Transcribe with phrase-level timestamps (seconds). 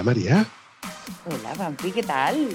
[0.00, 0.46] Hola María.
[1.26, 2.48] Hola, Vampi, ¿qué tal?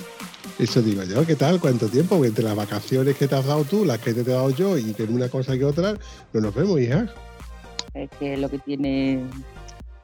[0.57, 1.59] Eso digo yo, ¿qué tal?
[1.59, 2.25] ¿Cuánto tiempo?
[2.25, 4.95] Entre las vacaciones que te has dado tú, las que te he dado yo y
[4.95, 5.93] que en una cosa que otra,
[6.33, 7.05] no nos vemos, hija.
[7.93, 9.23] Es que lo que tiene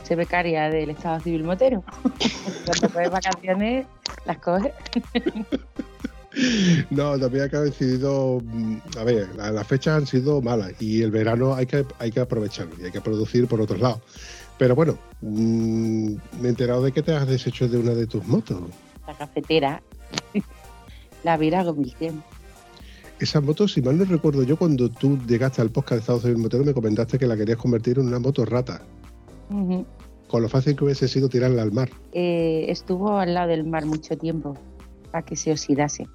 [0.04, 1.84] se becaria del Estado Civil Motero.
[2.66, 3.88] Cuando coges vacaciones,
[4.26, 4.74] las coges.
[6.90, 11.12] No, también he decidido, mm, a ver, la- las fechas han sido malas y el
[11.12, 14.00] verano hay que, hay que aprovecharlo y hay que producir por otros lados.
[14.62, 18.24] Pero bueno, mm, me he enterado de que te has deshecho de una de tus
[18.28, 18.62] motos.
[19.08, 19.82] La cafetera.
[21.24, 22.22] La Virago 1100.
[23.20, 26.42] Esa moto, si mal no recuerdo yo, cuando tú llegaste al podcast de Estados Unidos
[26.44, 28.84] Motero me comentaste que la querías convertir en una moto rata,
[30.28, 31.90] con lo fácil que hubiese sido tirarla al mar.
[32.12, 34.56] Eh, estuvo al lado del mar mucho tiempo
[35.10, 36.08] para que se oxidase.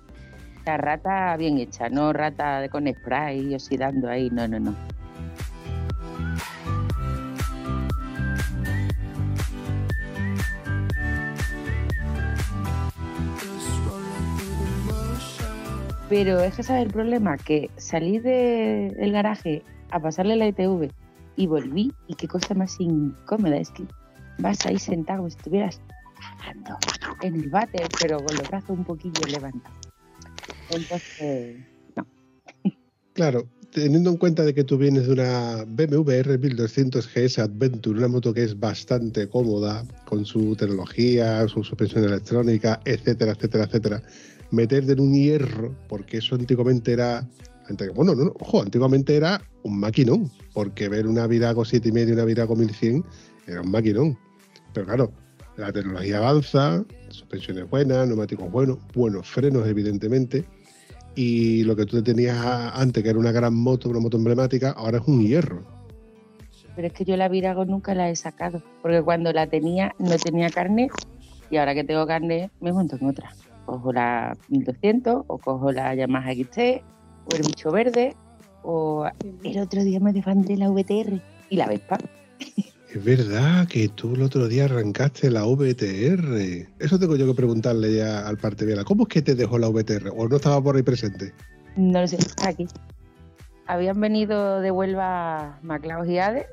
[0.65, 4.76] La rata bien hecha, no rata con spray oxidando ahí, no, no, no.
[16.09, 20.91] Pero es que sabes el problema, que salí de- del garaje a pasarle la ITV
[21.37, 23.84] y volví y qué cosa más incómoda, es que
[24.39, 25.81] vas ahí sentado como si estuvieras
[27.22, 29.77] en el váter, pero con los brazos un poquillo levantados.
[30.71, 31.56] Entonces,
[33.15, 37.97] Claro, teniendo en cuenta de que tú vienes de una BMW R 1200 GS Adventure,
[37.99, 44.03] una moto que es bastante cómoda con su tecnología, su suspensión electrónica, etcétera, etcétera, etcétera,
[44.50, 47.26] meterte en un hierro, porque eso antiguamente era,
[47.94, 52.54] bueno, no, ojo, antiguamente era un maquinón, porque ver una Virago 7,5 y una Virago
[52.56, 53.04] 1100
[53.46, 54.18] era un maquinón.
[54.72, 55.12] Pero claro,
[55.56, 60.44] la tecnología avanza, suspensiones buenas, neumáticos buenos, buenos frenos, evidentemente,
[61.14, 62.36] y lo que tú tenías
[62.74, 65.64] antes, que era una gran moto, una moto emblemática, ahora es un hierro.
[66.74, 70.16] pero es que yo la Virago nunca la he sacado, porque cuando la tenía no
[70.18, 70.88] tenía carne
[71.50, 73.32] y ahora que tengo carne me monto en otra.
[73.66, 76.59] Cojo la 1200 o cojo la Yamaha XT
[77.27, 78.16] o el bicho verde
[78.62, 79.06] o
[79.44, 81.99] el otro día me defendí la VTR y la Vespa.
[82.97, 86.66] Es verdad que tú el otro día arrancaste la VTR.
[86.78, 88.84] Eso tengo yo que preguntarle ya al parte Viela.
[88.84, 90.12] ¿Cómo es que te dejó la VTR?
[90.16, 91.34] ¿O no estaba por ahí presente?
[91.76, 92.66] No lo sé, está aquí.
[93.66, 96.47] Habían venido de Huelva Maclaos y Ade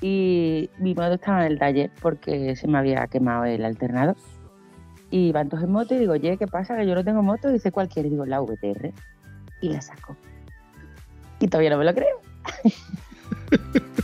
[0.00, 4.16] y mi moto estaba en el taller porque se me había quemado el alternador.
[5.14, 6.76] Y van todos en moto y digo, oye, ¿qué pasa?
[6.76, 7.48] Que yo no tengo moto.
[7.48, 8.10] Y dice, ¿cuál quieres?
[8.10, 8.92] Digo, la VTR.
[9.60, 10.16] Y la saco.
[11.38, 12.20] Y todavía no me lo creo.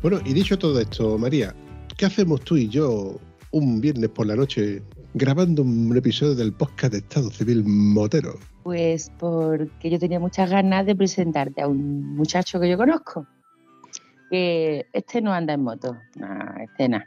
[0.00, 1.54] Bueno, y dicho todo esto, María,
[1.96, 3.18] ¿qué hacemos tú y yo
[3.50, 4.80] un viernes por la noche
[5.12, 8.38] grabando un episodio del podcast de Estado Civil Motero?
[8.68, 13.26] Pues porque yo tenía muchas ganas de presentarte a un muchacho que yo conozco.
[14.30, 17.06] Este no anda en moto, nah, este nada.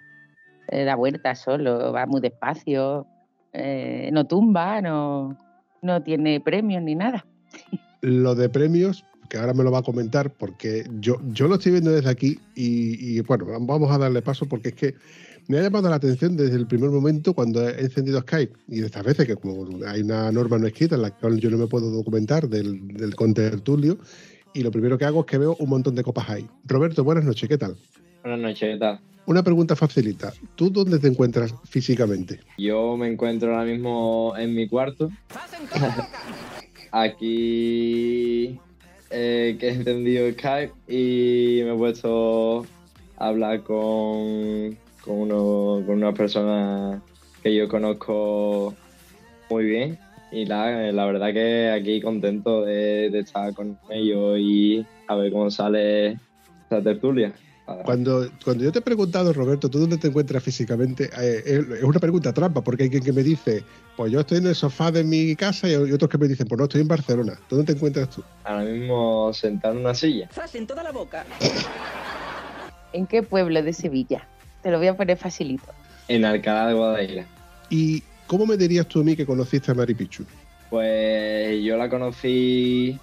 [0.69, 3.05] Eh, da vueltas solo, va muy despacio,
[3.53, 5.37] eh, no tumba, no,
[5.83, 7.27] no tiene premios ni nada.
[8.01, 11.72] Lo de premios, que ahora me lo va a comentar, porque yo, yo lo estoy
[11.72, 14.95] viendo desde aquí y, y, bueno, vamos a darle paso porque es que
[15.48, 18.88] me ha llamado la atención desde el primer momento cuando he encendido Skype y de
[18.88, 21.68] estas veces que como hay una norma no escrita en la cual yo no me
[21.68, 24.00] puedo documentar del, del contertulio
[24.54, 26.45] y lo primero que hago es que veo un montón de copas ahí.
[26.66, 27.78] Roberto, buenas noches, ¿qué tal?
[28.24, 29.00] Buenas noches, ¿qué tal?
[29.28, 30.33] Una pregunta facilita.
[30.56, 32.42] ¿Tú dónde te encuentras físicamente?
[32.57, 35.10] Yo me encuentro ahora mismo en mi cuarto.
[36.92, 38.60] Aquí
[39.11, 42.65] eh, que he encendido Skype y me he puesto
[43.17, 47.01] a hablar con, con, uno, con una persona
[47.43, 48.73] que yo conozco
[49.49, 49.99] muy bien.
[50.31, 55.31] Y la, la verdad que aquí contento de, de estar con ellos y a ver
[55.31, 56.17] cómo sale
[56.63, 57.33] esta tertulia.
[57.85, 61.09] Cuando, cuando yo te he preguntado, Roberto, ¿tú dónde te encuentras físicamente?
[61.17, 63.63] Eh, es es una pregunta trampa, porque hay quien que me dice,
[63.95, 66.57] pues yo estoy en el sofá de mi casa y otros que me dicen, pues
[66.57, 67.39] no, estoy en Barcelona.
[67.49, 68.23] ¿Dónde te encuentras tú?
[68.43, 70.29] Ahora mismo sentado en una silla.
[70.33, 71.25] ¡Zas en toda la boca!
[72.93, 74.27] ¿En qué pueblo de Sevilla?
[74.61, 75.71] te lo voy a poner facilito.
[76.07, 77.25] En Alcalá de Guadaira.
[77.69, 80.23] ¿Y cómo me dirías tú a mí que conociste a Mari Pichu?
[80.69, 82.99] Pues yo la conocí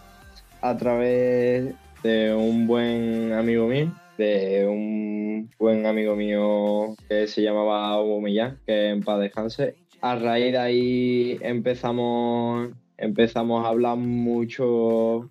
[0.61, 8.03] a través de un buen amigo mío, de un buen amigo mío que se llamaba
[8.03, 9.77] Hugo Millán, que en paz descanse.
[10.01, 15.31] A raíz de ahí empezamos, empezamos a hablar mucho,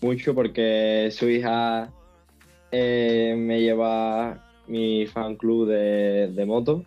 [0.00, 1.92] mucho porque su hija
[2.72, 6.84] eh, me lleva mi fan club de, de moto,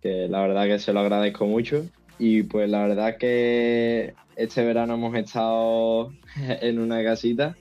[0.00, 1.84] que la verdad que se lo agradezco mucho.
[2.20, 7.56] Y pues la verdad que este verano hemos estado en una casita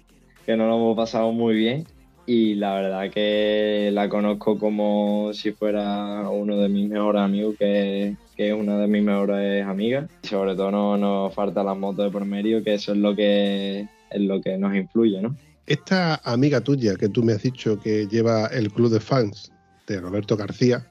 [0.45, 1.85] que nos lo hemos pasado muy bien
[2.27, 8.17] y la verdad que la conozco como si fuera uno de mis mejores amigos, que,
[8.35, 10.09] que es una de mis mejores amigas.
[10.23, 13.15] Y sobre todo no nos falta las motos de por medio, que eso es lo
[13.15, 15.37] que es lo que nos influye, ¿no?
[15.65, 19.51] Esta amiga tuya que tú me has dicho que lleva el club de fans
[19.87, 20.85] de Roberto García,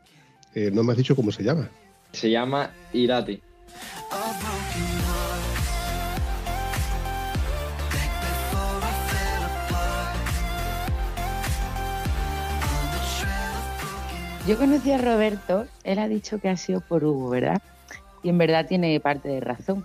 [0.54, 1.68] eh, no me has dicho cómo se llama.
[2.12, 3.42] Se llama Irati.
[14.46, 17.58] Yo conocí a Roberto, él ha dicho que ha sido por Hugo, ¿verdad?
[18.22, 19.84] Y en verdad tiene parte de razón.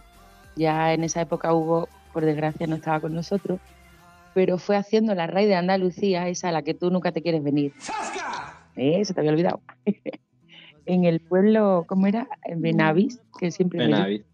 [0.55, 3.59] Ya en esa época Hugo, por desgracia, no estaba con nosotros,
[4.35, 7.41] pero fue haciendo la raíz de Andalucía, esa a la que tú nunca te quieres
[7.43, 7.73] venir.
[8.75, 9.61] Eh, se te había olvidado.
[10.85, 12.27] en el pueblo, ¿cómo era?
[12.43, 14.25] En Benavis, que siempre me- Benavis.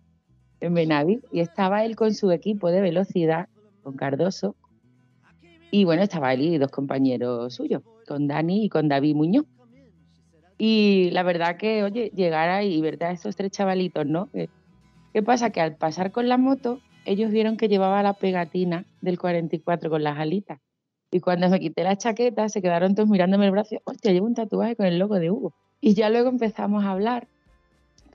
[0.60, 3.48] en Benavis y estaba él con su equipo de velocidad,
[3.82, 4.56] con Cardoso,
[5.72, 9.46] y bueno, estaba él y dos compañeros suyos, con Dani y con David Muñoz.
[10.58, 14.30] Y la verdad que, oye, llegar ahí y verte a esos tres chavalitos, ¿no?
[14.32, 14.50] ¿Qué,
[15.14, 15.52] qué pasa?
[15.52, 20.04] Que al pasar con la moto, ellos vieron que llevaba la pegatina del 44 con
[20.04, 20.60] las alitas.
[21.12, 23.78] Y cuando me quité la chaqueta, se quedaron todos mirándome el brazo.
[23.86, 25.54] Hostia, llevo un tatuaje con el logo de Hugo.
[25.80, 27.28] Y ya luego empezamos a hablar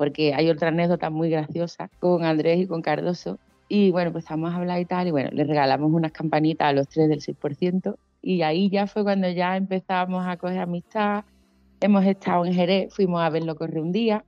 [0.03, 3.39] porque hay otra anécdota muy graciosa con Andrés y con Cardoso.
[3.69, 6.89] Y bueno, empezamos a hablar y tal, y bueno, les regalamos unas campanitas a los
[6.89, 11.25] tres del 6%, y ahí ya fue cuando ya empezamos a coger amistad.
[11.83, 14.25] Hemos estado en Jerez, fuimos a verlo correr un día,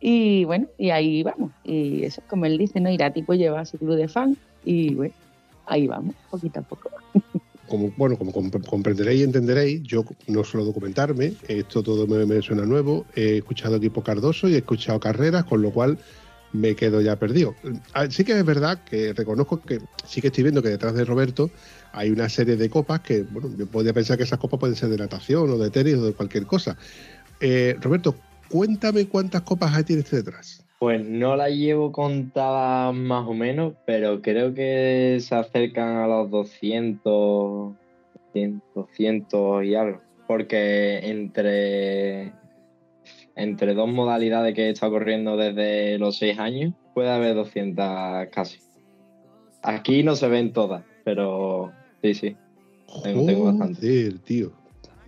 [0.00, 1.52] y bueno, y ahí vamos.
[1.62, 2.90] Y eso, como él dice, ¿no?
[2.90, 5.14] Irati pues lleva su club de fan, y bueno,
[5.66, 6.90] ahí vamos, poquito a poco.
[7.68, 12.66] Como, bueno, como comp- comprenderéis y entenderéis, yo no suelo documentarme, esto todo me suena
[12.66, 15.96] nuevo, he escuchado equipo Cardoso y he escuchado carreras, con lo cual
[16.52, 17.54] me quedo ya perdido.
[17.92, 21.04] Ah, Sí que es verdad que reconozco que sí que estoy viendo que detrás de
[21.04, 21.50] Roberto
[21.92, 24.88] hay una serie de copas que, bueno, yo podría pensar que esas copas pueden ser
[24.88, 26.76] de natación o de tenis o de cualquier cosa.
[27.40, 28.14] Eh, Roberto,
[28.48, 30.64] cuéntame cuántas copas tienes detrás.
[30.78, 36.30] Pues no la llevo contada más o menos, pero creo que se acercan a los
[36.30, 37.74] 200,
[38.32, 40.00] 100, 200 y algo.
[40.26, 42.32] Porque entre,
[43.42, 48.58] entre dos modalidades que he estado corriendo desde los 6 años, puede haber 200 casi.
[49.62, 52.36] Aquí no se ven todas, pero sí, sí.
[53.02, 53.80] Tengo- tengo bastante.
[53.80, 54.52] Joder, tío.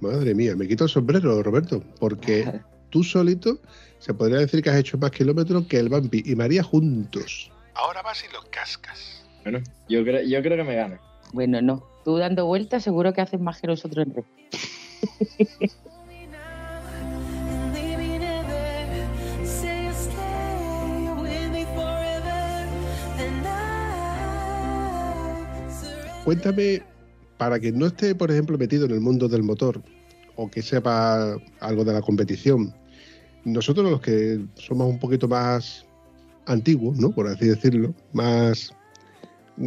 [0.01, 2.45] Madre mía, me quito el sombrero, Roberto, porque
[2.91, 3.59] tú solito
[3.99, 7.51] se podría decir que has hecho más kilómetros que el Bambi y María juntos.
[7.75, 9.25] Ahora vas y los cascas.
[9.45, 11.01] Bueno, yo creo, yo creo que me gana.
[11.33, 14.25] Bueno, no, tú dando vueltas seguro que haces más que nosotros en red.
[26.25, 26.83] Cuéntame,
[27.37, 29.83] para quien no esté, por ejemplo, metido en el mundo del motor
[30.37, 32.73] o que sepa algo de la competición,
[33.45, 35.85] nosotros los que somos un poquito más
[36.47, 37.11] antiguos, ¿no?
[37.11, 38.73] Por así decirlo, más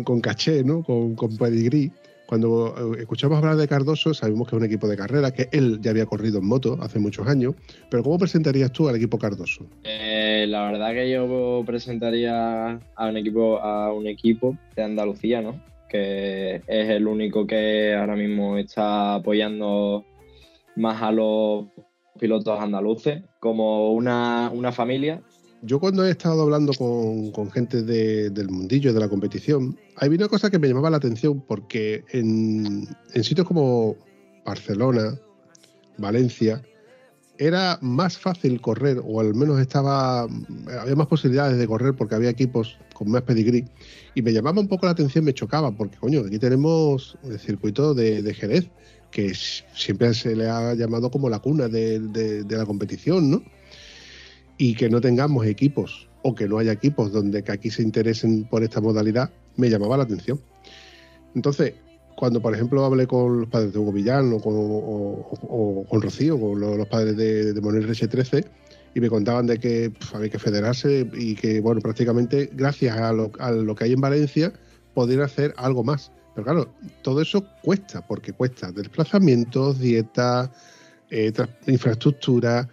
[0.06, 0.82] con caché, ¿no?
[0.84, 1.38] Con, con.
[2.26, 5.80] Cuando eh, escuchamos hablar de Cardoso, sabemos que es un equipo de carrera, que él
[5.82, 7.54] ya había corrido en moto hace muchos años,
[7.92, 9.68] pero ¿cómo presentarías tú al equipo Cardoso?
[9.84, 15.62] Eh, la verdad que yo presentaría a un equipo a un equipo de Andalucía, ¿no?
[15.89, 20.04] Que es el único que ahora mismo está apoyando
[20.75, 21.65] más a los
[22.20, 25.22] pilotos andaluces, como una, una familia.
[25.62, 30.10] Yo cuando he estado hablando con, con gente de- del mundillo de la competición, hay
[30.10, 32.88] una cosa que me llamaba la atención porque en
[33.24, 33.96] sitios como
[34.46, 35.18] Barcelona,
[35.98, 36.62] Valencia,
[37.38, 42.30] era más fácil correr, o al menos estaba había más posibilidades de correr porque había
[42.30, 43.65] equipos con más pedigrí.
[44.13, 47.94] Y me llamaba un poco la atención, me chocaba, porque coño, aquí tenemos el circuito
[47.94, 48.70] de, Jerez,
[49.12, 53.44] que siempre se le ha llamado como la cuna de, de- de la competición, ¿no?
[54.58, 58.46] Y que no tengamos equipos, o que no haya equipos donde que aquí se interesen
[58.46, 60.39] por esta modalidad, me llamaba la atención.
[61.36, 61.74] Entonces,
[62.15, 66.39] cuando, por ejemplo, hablé con los padres de Hugo Villán o con, o- con Rocío,
[66.39, 68.45] con lo- los, padres de, de Monel S13,
[68.93, 73.75] y me contaban de que había que federarse y que, bueno, prácticamente gracias a lo,
[73.75, 74.53] que hay en Valencia,
[74.93, 76.12] podían hacer algo más.
[76.34, 80.50] Pero claro, todo eso cuesta, porque cuesta desplazamientos, dieta,
[81.10, 81.31] eh,
[81.67, 82.69] infraestructura,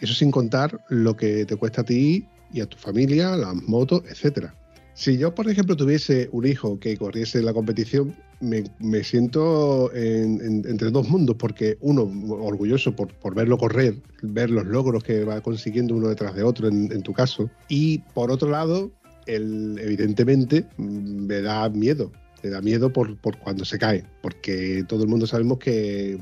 [0.00, 4.02] eso sin contar lo que te cuesta a ti y a tu familia, las motos,
[4.08, 4.54] etcétera.
[4.94, 10.40] Si yo, por ejemplo, tuviese un hijo que corriese la competición, me, me siento en-
[10.40, 15.24] en- entre dos mundos, porque uno, orgulloso por, por verlo correr, ver los logros que
[15.24, 18.90] va consiguiendo uno detrás de otro, en, en tu caso, y por otro lado,
[19.26, 24.84] el, evidentemente mm, me da miedo, me da miedo por, por cuando se cae, porque
[24.88, 26.18] todo el mundo sabemos que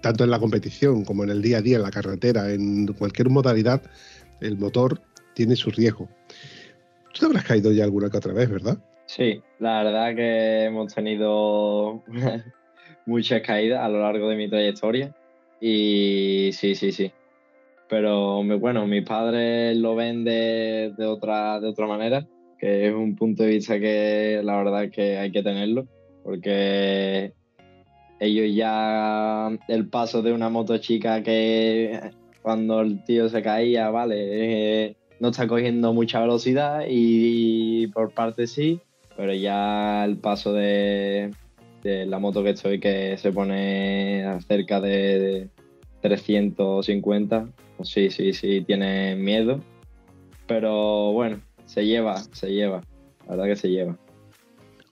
[0.00, 3.28] tanto en la competición como en el día a día, en la carretera, en cualquier
[3.28, 3.82] modalidad,
[4.40, 5.02] el motor
[5.34, 6.08] tiene su riesgo.
[7.12, 8.78] Tú te habrás caído ya alguna que otra vez, ¿verdad?
[9.06, 12.02] Sí, la verdad que hemos tenido
[13.06, 15.14] muchas caídas a lo largo de mi trayectoria
[15.60, 17.12] y sí, sí, sí.
[17.88, 22.26] Pero bueno, mis padres lo ven de, de otra, de otra manera,
[22.58, 25.86] que es un punto de vista que la verdad que hay que tenerlo,
[26.22, 27.32] porque
[28.20, 32.12] ellos ya el paso de una moto chica que
[32.42, 34.16] cuando el tío se caía, vale,
[34.86, 38.80] eh, no está cogiendo mucha velocidad y, por parte sí,
[39.20, 41.30] pero ya el paso de,
[41.84, 45.50] la moto que estoy que se pone a cerca de
[46.00, 47.46] 350,
[47.76, 49.60] pues sí, sí, sí, tiene miedo,
[50.46, 52.82] pero bueno, se lleva, se lleva,
[53.28, 53.98] la verdad que se lleva.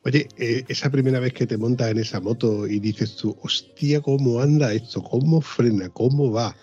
[0.05, 4.03] Oye, eh, esa primera vez que te montas en esa moto y dices tú, hostia,
[4.03, 5.03] ¿cómo anda esto?
[5.03, 5.89] ¿Cómo frena?
[5.89, 6.55] ¿Cómo va?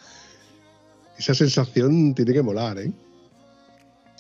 [1.18, 2.92] Esa sensación tiene que molar, ¿eh?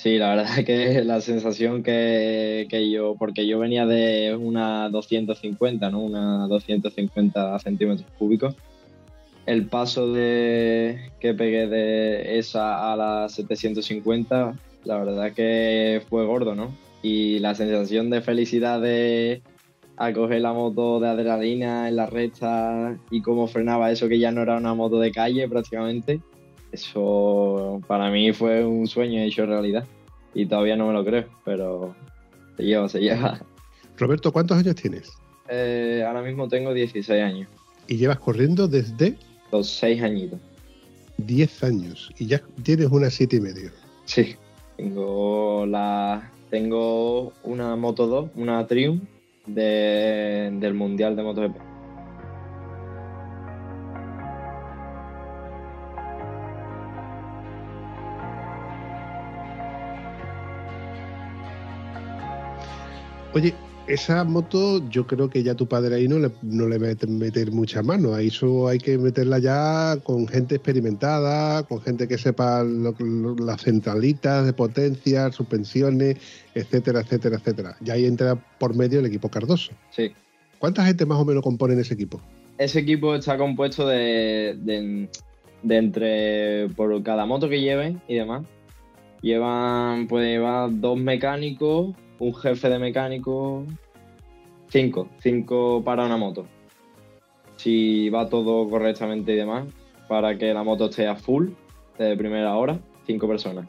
[0.05, 5.89] Sí, la verdad que la sensación que, que yo, porque yo venía de una 250,
[5.89, 5.99] ¿no?
[5.99, 8.53] Una 250 centímetros cúbicos.
[9.47, 16.53] El paso de que pegué de esa a la 750, la verdad que fue gordo,
[16.53, 16.71] ¿no?
[17.01, 19.41] Y la sensación de felicidad de
[19.97, 24.31] a coger la moto de adrenalina en la recta y cómo frenaba eso que ya
[24.31, 26.21] no era una moto de calle prácticamente,
[26.71, 29.87] eso para mí fue un sueño hecho realidad.
[30.35, 31.95] Y todavía no me lo creo, pero
[32.57, 33.39] se lleva, se lleva.
[33.97, 35.09] Roberto, ¿cuántos años tienes?
[35.49, 37.47] Eh, ahora mismo tengo 16 años,
[37.87, 39.15] Y llevas corriendo desde
[39.51, 40.39] los 6 añitos.
[41.17, 43.71] 10 años y ya tienes una siete y medio.
[44.03, 44.35] Sí,
[44.75, 49.03] tengo la tengo una Moto 2, una Triumph
[49.45, 51.55] de- del Mundial de MotoGP.
[63.35, 63.53] Oye,
[63.87, 67.51] esa moto yo creo que ya tu padre ahí no le, no le mete meter
[67.51, 68.15] mucha mano.
[68.15, 73.35] Ahí eso hay que meterla ya con gente experimentada, con gente que sepa lo- lo-
[73.35, 76.17] las centralitas de potencia, suspensiones,
[76.55, 77.75] etcétera, etcétera, etcétera.
[77.85, 79.73] Y ahí entra por medio el equipo Cardoso.
[79.91, 80.11] Sí.
[80.57, 82.21] ¿Cuánta gente más o menos compone en ese equipo?
[82.57, 85.09] Ese equipo está compuesto de, de,
[85.61, 88.45] de entre por cada moto que lleven y demás.
[89.21, 93.63] Llevan, puede llevar dos mecánicos, un jefe de mecánico,
[94.69, 96.45] cinco, cinco para una moto.
[97.57, 99.65] Si va todo correctamente y demás,
[100.07, 101.49] para que la moto esté a full
[101.97, 103.67] de primera hora, cinco personas.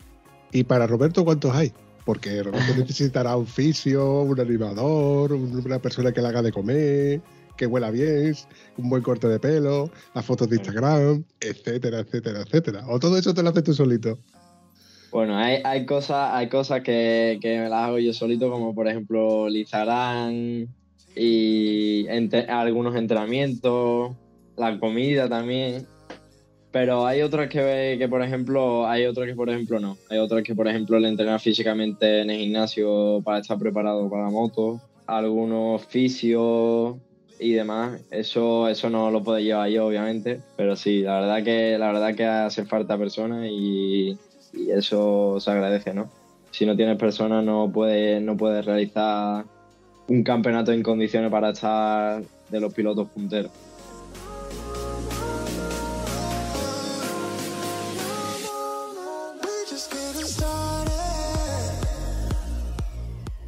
[0.53, 1.73] Y para Roberto, ¿cuántos hay?
[2.05, 7.21] Porque Roberto necesitará un fisio, un animador, un- una persona que le haga de comer,
[7.57, 8.35] que huela bien,
[8.77, 12.85] un buen corte de pelo, las fotos de Instagram, etcétera, etcétera, etcétera.
[12.89, 14.19] O todo eso te lo haces tú solito.
[15.11, 19.49] Bueno, hay, cosas, hay cosas que, que me las hago yo solito, como por ejemplo
[19.49, 20.67] Instagram
[21.15, 24.15] y entre- algunos entrenamientos,
[24.57, 25.87] la comida también.
[26.71, 29.97] Pero hay otras que, que, por ejemplo, hay otras que por ejemplo no.
[30.11, 34.25] Hay otras que por ejemplo le entrenar físicamente en el gimnasio para estar preparado para
[34.25, 34.79] la moto.
[35.07, 36.97] Algunos fisios
[37.41, 38.03] y demás.
[38.11, 40.41] Eso, eso no lo puedo llevar yo, obviamente.
[40.59, 44.19] Pero sí, la verdad que, la verdad que hace falta personas y,
[44.57, 46.09] y eso se agradece, ¿no?
[46.51, 49.45] Si no tienes personas no puedes, no puedes realizar
[50.09, 53.51] un campeonato en condiciones para estar de los pilotos punteros.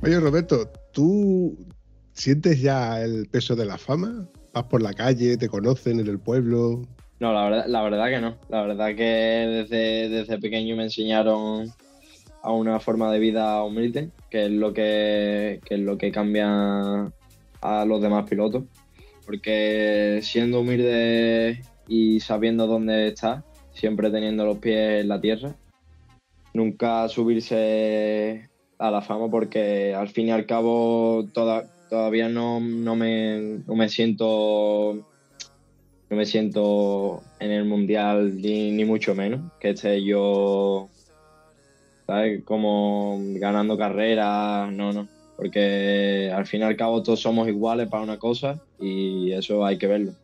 [0.00, 1.58] Oye, Roberto, ¿tú
[2.12, 4.28] sientes ya el peso de la fama?
[4.54, 6.82] ¿Vas por la calle, te conocen en el pueblo?
[7.20, 8.36] No, la verdad, la verdad que no.
[8.48, 11.68] La verdad que desde, desde pequeño me enseñaron
[12.42, 17.10] a una forma de vida humilde, que es lo que, que es lo que cambia
[17.60, 18.64] a los demás pilotos,
[19.26, 25.56] porque siendo humilde y sabiendo dónde está, siempre teniendo los pies en la tierra,
[26.54, 28.48] nunca subirse
[28.78, 33.74] a la fama porque al fin y al cabo toda- todavía no, no me, no
[33.74, 35.04] me siento
[36.10, 40.88] no me siento en el mundial ni, mucho menos que esté yo
[42.06, 42.44] ¿sabes?
[42.44, 48.02] como ganando carreras no no porque al fin y al cabo todos somos iguales para
[48.02, 50.14] una cosa y eso hay que verlo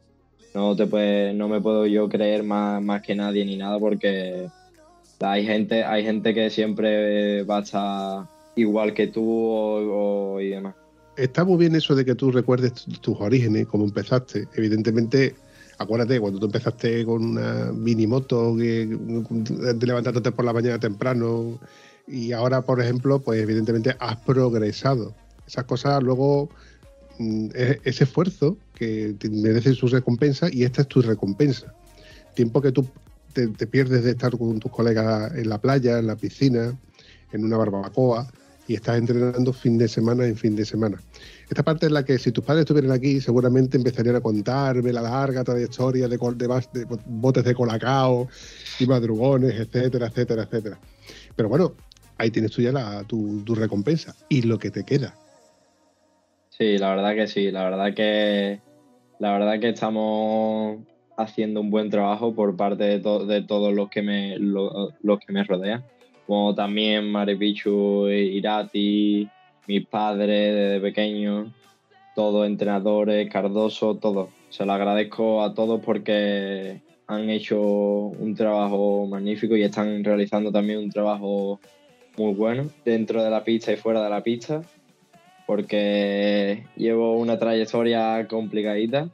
[0.54, 4.50] no te puede, no me puedo yo creer más, más que nadie ni nada porque
[5.20, 8.26] hay gente hay gente que siempre va a estar
[8.56, 10.74] igual que tú o- y demás
[11.16, 14.48] Está muy bien eso de que tú recuerdes tu- tus orígenes, cómo empezaste.
[14.56, 15.36] Evidentemente,
[15.78, 21.58] acuérdate, cuando tú empezaste con una mini moto, levantándote por la mañana temprano,
[22.06, 25.14] y ahora, por ejemplo, pues evidentemente has progresado.
[25.46, 26.50] Esas cosas luego,
[27.18, 31.72] mm, es- ese esfuerzo que merece su recompensa, y esta es tu recompensa.
[32.34, 32.86] Tiempo que tú
[33.32, 36.78] te pierdes de estar con tus colegas en la playa, en la piscina,
[37.32, 38.30] en una barbacoa,
[38.66, 40.98] y estás entrenando fin de semana en fin de semana.
[41.48, 45.02] Esta parte es la que si tus padres estuvieran aquí seguramente empezarían a contarme la
[45.02, 46.16] larga trayectoria de,
[47.06, 48.28] botes de colacao
[48.80, 50.78] y madrugones, etcétera, etcétera, etcétera.
[51.36, 51.74] Pero bueno,
[52.18, 55.14] ahí tienes tú ya la- tu, tu recompensa y lo que te queda.
[56.48, 58.60] Sí, la verdad que sí, la verdad que
[59.18, 60.78] la verdad que estamos
[61.16, 65.18] haciendo un buen trabajo por parte de, to- de todos los que me lo- los
[65.20, 65.84] que me rodean,
[66.26, 69.28] como también Maripichu, Irati,
[69.66, 71.52] mis padres desde pequeño,
[72.14, 74.30] todos entrenadores, Cardoso, todos.
[74.48, 80.78] Se lo agradezco a todos porque han hecho un trabajo magnífico y están realizando también
[80.78, 81.60] un trabajo
[82.16, 84.62] muy bueno dentro de la pista y fuera de la pista
[85.46, 89.08] porque llevo una trayectoria complicadita,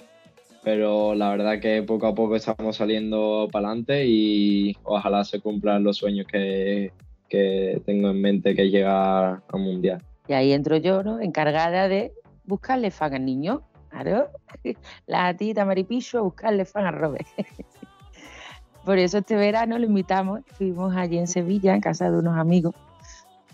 [0.62, 5.84] pero la verdad que poco a poco estamos saliendo para adelante y ojalá se cumplan
[5.84, 6.92] los sueños que,
[7.28, 10.02] que tengo en mente que llegar al mundial.
[10.28, 11.20] Y ahí entro yo, ¿no?
[11.20, 12.12] Encargada de
[12.44, 13.62] buscarle fan al niño.
[13.88, 14.28] Claro.
[15.06, 17.26] La tita Maripicho a buscarle fan a Robert.
[18.84, 20.40] Por eso este verano lo invitamos.
[20.50, 22.74] Estuvimos allí en Sevilla, en casa de unos amigos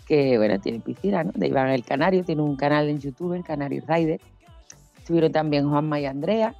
[0.07, 1.31] que, bueno, tienen piscina, ¿no?
[1.35, 4.21] De Iván el Canario, tiene un canal en YouTube, el Canario Rider.
[4.97, 6.55] Estuvieron también Juanma y Andrea.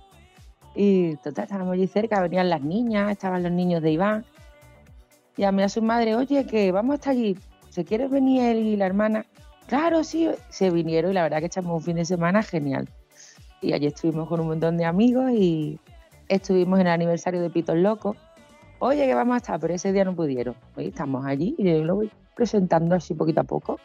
[0.80, 4.26] Y total, estábamos allí cerca, venían las niñas, estaban los niños de Iván.
[5.36, 7.36] Llamé a su madre, oye, que vamos hasta allí.
[7.72, 9.26] ¿Se quiere venir él y la hermana?
[9.66, 12.88] Claro, sí, se vinieron y la verdad que echamos un fin de semana genial.
[13.60, 15.80] Y allí estuvimos con un montón de amigos y
[16.28, 18.16] estuvimos en el aniversario de Pitos Locos.
[18.78, 20.54] Oye, que vamos a estar, pero ese día no pudieron.
[20.76, 23.80] Hoy estamos allí y yo lo voy presentando así poquito a poco.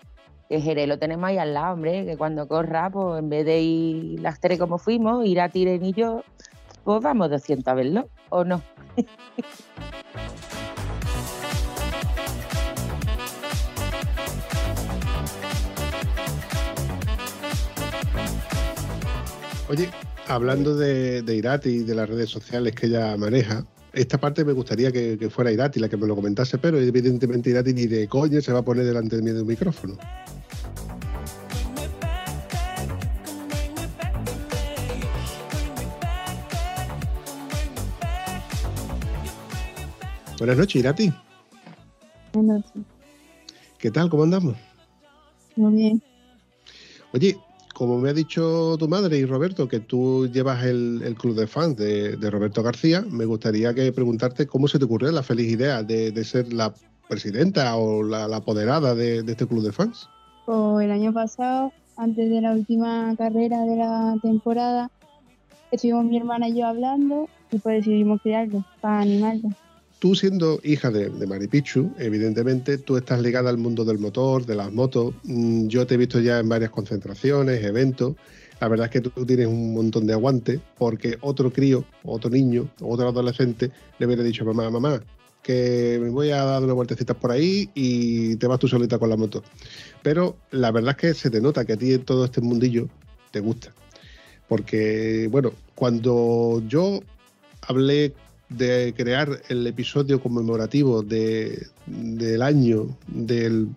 [0.51, 3.63] Que Jerez lo tenemos ahí al lado, hombre, que cuando corra, pues en vez de
[3.63, 6.23] ir las tres como fuimos, ir a Tiren y yo,
[6.85, 8.63] pues vamos 200 a verlo, ¿o no?
[19.69, 19.89] Oye,
[20.29, 23.65] hablando de, Irati y de las redes sociales que ella maneja,
[23.95, 27.73] esta parte me gustaría que, fuera Irati la que me lo comentase, pero evidentemente Irati
[27.73, 29.97] ni de coña se va a poner delante de mí de un micrófono.
[40.43, 41.13] Buenas noches, Irati.
[42.33, 42.83] Buenas noches.
[43.79, 44.11] ¿Qué tal?
[44.11, 44.57] ¿Cómo andamos?
[45.55, 46.03] Muy bien.
[47.15, 47.37] Oye,
[47.73, 51.47] como me ha dicho tu madre y Roberto que tú llevas el, el club de
[51.47, 55.49] fans de, de Roberto García, me gustaría que preguntarte cómo se te ocurrió la feliz
[55.49, 56.75] idea de, de ser la
[57.09, 60.09] presidenta o la, la apoderada de, de este club de fans.
[60.47, 64.91] Pues el año pasado, antes de la última carrera de la temporada,
[65.71, 69.51] estuvimos mi hermana y yo hablando y pues decidimos crearlo para animarlo.
[70.03, 74.57] Tú siendo hija de, de Maripichu, evidentemente tú estás ligada al mundo del motor, de
[74.57, 75.15] las motos.
[75.23, 78.17] Mm, Yo te he visto ya en varias concentraciones, eventos.
[78.61, 82.69] La verdad es que tú tienes un montón de aguante porque otro crío, otro niño,
[82.81, 85.01] otro adolescente le hubiera dicho, mamá, mamá,
[85.41, 89.09] que me voy a dar una vueltecita por ahí y te vas tú solita con
[89.09, 89.45] la moto.
[90.03, 92.89] Pero la verdad es que se te nota que a ti todo este mundillo
[93.31, 93.73] te gusta.
[94.49, 96.99] Porque, bueno, cuando yo
[97.69, 98.13] hablé
[98.57, 103.69] de crear el episodio conmemorativo de, del año del,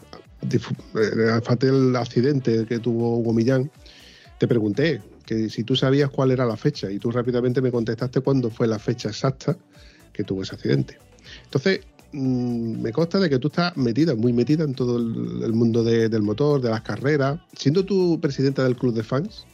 [0.41, 0.59] de-
[0.93, 3.69] del fatal accidente que tuvo Hugo Millán,
[4.39, 8.21] te pregunté que si tú sabías cuál era la fecha y tú rápidamente me contestaste
[8.21, 9.57] cuándo fue la fecha exacta
[10.13, 10.97] que tuvo ese accidente.
[11.45, 11.79] Entonces,
[12.11, 16.09] mm, me consta de que tú estás metida, muy metida en todo el, mundo de-
[16.09, 17.39] del motor, de las carreras.
[17.57, 19.45] Siendo tú presidenta del club de fans,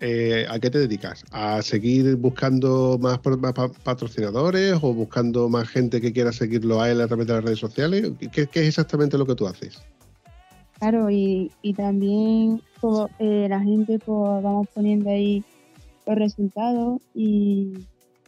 [0.00, 1.24] eh, ¿a qué te dedicas?
[1.30, 7.06] ¿A seguir buscando más, patrocinadores o buscando más gente que quiera seguirlo a él a
[7.06, 8.12] través de las redes sociales?
[8.32, 9.80] ¿Qué, qué es exactamente lo que tú haces?
[10.78, 12.60] Claro, y, y también
[13.18, 15.42] eh, la gente pues vamos poniendo ahí
[16.06, 17.72] los resultados y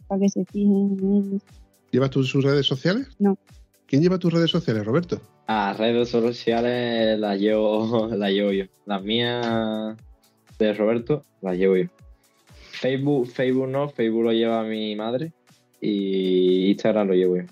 [0.07, 1.41] para que se fijen en ellos.
[1.91, 3.07] ¿Llevas tú sus redes sociales?
[3.19, 3.37] No.
[3.85, 5.21] ¿Quién lleva tus redes sociales, Roberto?
[5.47, 8.65] A redes sociales las llevo, las llevo yo.
[8.85, 9.95] Las mías
[10.59, 11.89] de Roberto las llevo yo.
[12.71, 15.33] Facebook, Facebook no, Facebook lo lleva mi madre
[15.81, 17.43] y Instagram lo llevo yo.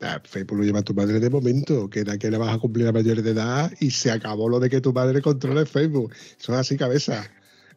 [0.00, 2.88] Ah, Facebook lo lleva tu madre de momento, que era que le vas a cumplir
[2.88, 6.12] a mayores de edad y se acabó lo de que tu madre controle Facebook.
[6.38, 7.24] Eso es así, cabeza.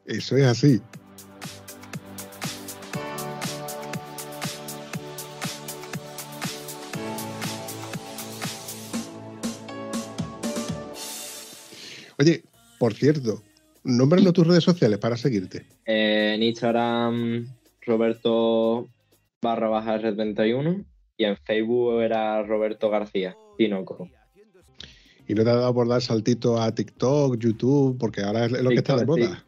[0.05, 0.81] Eso es así.
[12.17, 12.43] Oye,
[12.79, 13.43] por cierto,
[13.85, 15.65] nómbranos tus redes sociales para seguirte.
[15.85, 17.47] Eh, en Instagram,
[17.85, 18.87] Roberto
[19.41, 20.83] barra baja R31
[21.17, 24.09] y en Facebook era Roberto García, Tinoco.
[25.27, 28.69] Y no te ha dado por dar saltito a TikTok, YouTube, porque ahora es lo
[28.69, 29.43] que está de moda.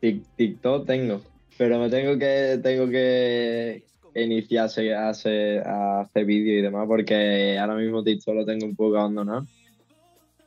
[0.00, 1.20] Tik- TikTok tengo,
[1.58, 3.84] pero me tengo que tengo que
[4.14, 8.76] iniciarse a hacer, a hacer vídeos y demás porque ahora mismo TikTok lo tengo un
[8.76, 9.46] poco abandonado.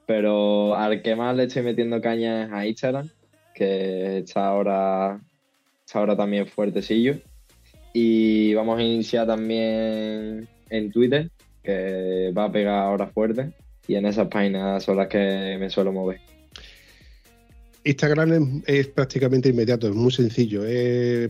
[0.06, 3.10] Pero al que más le estoy metiendo caña es a Instagram,
[3.58, 5.20] que está ahora,
[5.84, 7.18] está ahora también fuertecillo.
[7.92, 11.32] Y vamos a iniciar también en Twitter,
[11.64, 13.52] que va a pegar ahora fuerte.
[13.88, 16.20] Y en esas páginas son las que me suelo mover.
[17.84, 20.64] Instagram es, prácticamente inmediato, es muy sencillo.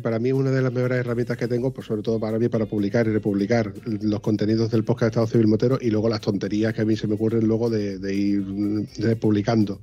[0.01, 2.49] Para mí es una de las mejores herramientas que tengo, pues sobre todo para mí,
[2.49, 6.21] para publicar y republicar los contenidos del podcast de Estado Civil Motero y luego las
[6.21, 9.79] tonterías que a mí se me ocurren luego de, ir de publicando.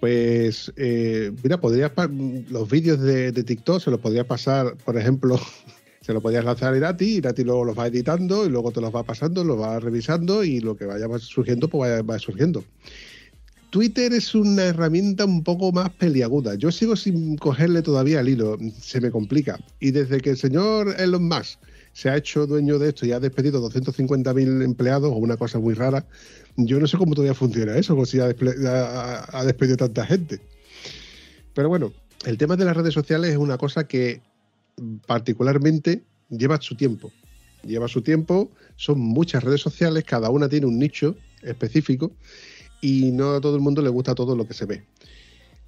[0.00, 1.92] Pues, eh, mira, podrías
[2.48, 5.38] los vídeos de, TikTok se los podrías pasar, por ejemplo,
[6.00, 8.94] se los podías lanzar a Irati, Irati luego los va editando y luego te los
[8.94, 12.64] va pasando, los va revisando y lo que vaya surgiendo, pues vaya, va surgiendo.
[13.68, 16.56] Twitter es una herramienta un poco más peliaguda.
[16.56, 19.60] Yo sigo sin cogerle todavía el hilo, se me complica.
[19.78, 21.60] Y desde que el señor Elon Musk
[21.92, 25.74] se ha hecho dueño de esto y ha despedido 250.000 empleados o una cosa muy
[25.74, 26.06] rara,
[26.56, 30.40] yo no sé cómo todavía funciona eso, o si ha, ha- despedido tanta gente.
[31.54, 31.92] Pero bueno,
[32.26, 34.20] el tema de las redes sociales es una cosa que
[35.06, 37.10] particularmente lleva su tiempo.
[37.64, 42.12] Lleva su tiempo, son muchas redes sociales, cada una tiene un nicho específico
[42.80, 44.84] y no a todo el mundo le gusta todo lo que se ve.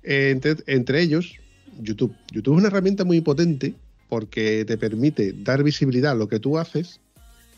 [0.03, 1.35] Entre, entre ellos,
[1.81, 2.15] YouTube.
[2.31, 3.75] YouTube es una herramienta muy potente
[4.13, 7.01] porque te permite dar visibilidad a lo que tú haces,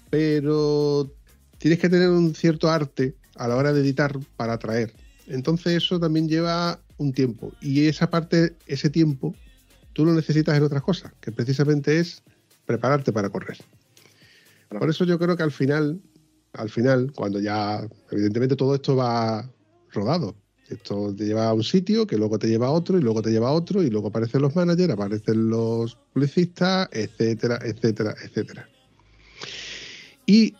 [0.08, 1.12] pero
[1.58, 4.92] tienes que tener un cierto arte a la hora de editar para atraer.
[5.26, 9.34] Entonces eso también lleva un tiempo y esa parte, ese tiempo,
[9.94, 12.22] tú lo necesitas en otras cosas, que precisamente es
[12.66, 13.58] prepararte para correr.
[14.68, 16.00] Por eso yo creo que al final,
[16.52, 19.50] al final, cuando ya, evidentemente todo esto va
[19.90, 20.36] rodado.
[20.68, 23.30] Esto te lleva a un sitio, que luego te lleva a otro, y luego te
[23.30, 28.68] lleva a otro, y luego aparecen los managers, aparecen los publicistas, etcétera, etcétera, etcétera.
[30.26, 30.54] Y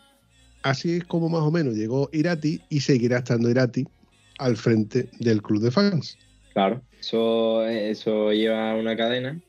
[0.61, 3.85] así es como más o menos llegó Irati y seguirá estando Irati
[4.37, 6.17] al frente del club de fans.
[6.53, 9.41] Claro, eso, eso lleva una cadena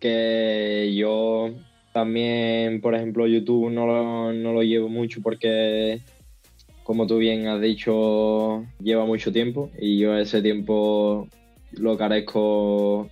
[0.00, 1.54] que yo
[1.92, 6.00] también, por ejemplo, YouTube no lo, no lo llevo mucho porque,
[6.84, 11.26] como tú bien has dicho, lleva mucho tiempo y yo ese tiempo
[11.72, 13.08] lo carezco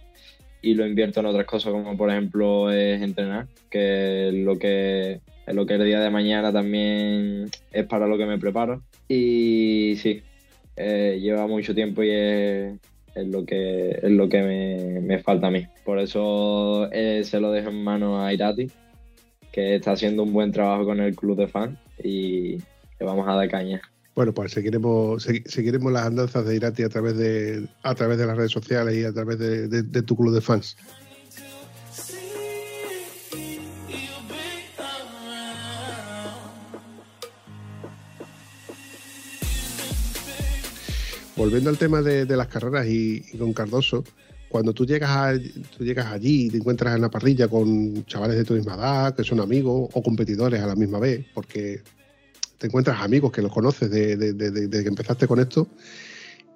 [0.61, 5.21] y lo invierto en otras cosas como por ejemplo es entrenar, que es lo que,
[5.47, 8.83] es lo que el día de mañana también es para lo que me preparo.
[9.09, 10.23] Y sí,
[10.77, 12.79] eh, lleva mucho tiempo y es,
[13.17, 15.67] lo que es lo que me, me falta a mí.
[15.85, 18.71] Por eso eh, se lo dejo en manos a Irati,
[19.51, 22.59] que está haciendo un buen trabajo con el club de fans y
[23.03, 23.81] vamos a dar caña.
[24.15, 28.27] Bueno, pues seguiremos, segui- seguiremos las andanzas de Irati a través de, a través de
[28.27, 30.77] las redes sociales y a través de, tu club de fans.
[41.37, 44.05] Volviendo al tema de, las carreras y, y con Cardoso,
[44.49, 45.39] cuando tú llegas, a-
[45.77, 49.17] tú llegas allí y te encuentras en la parrilla con chavales de tu misma edad,
[49.17, 51.81] que son amigos o competidores a la misma vez, porque
[52.63, 55.67] te encuentras amigos que los conoces de, de- de- que empezaste con esto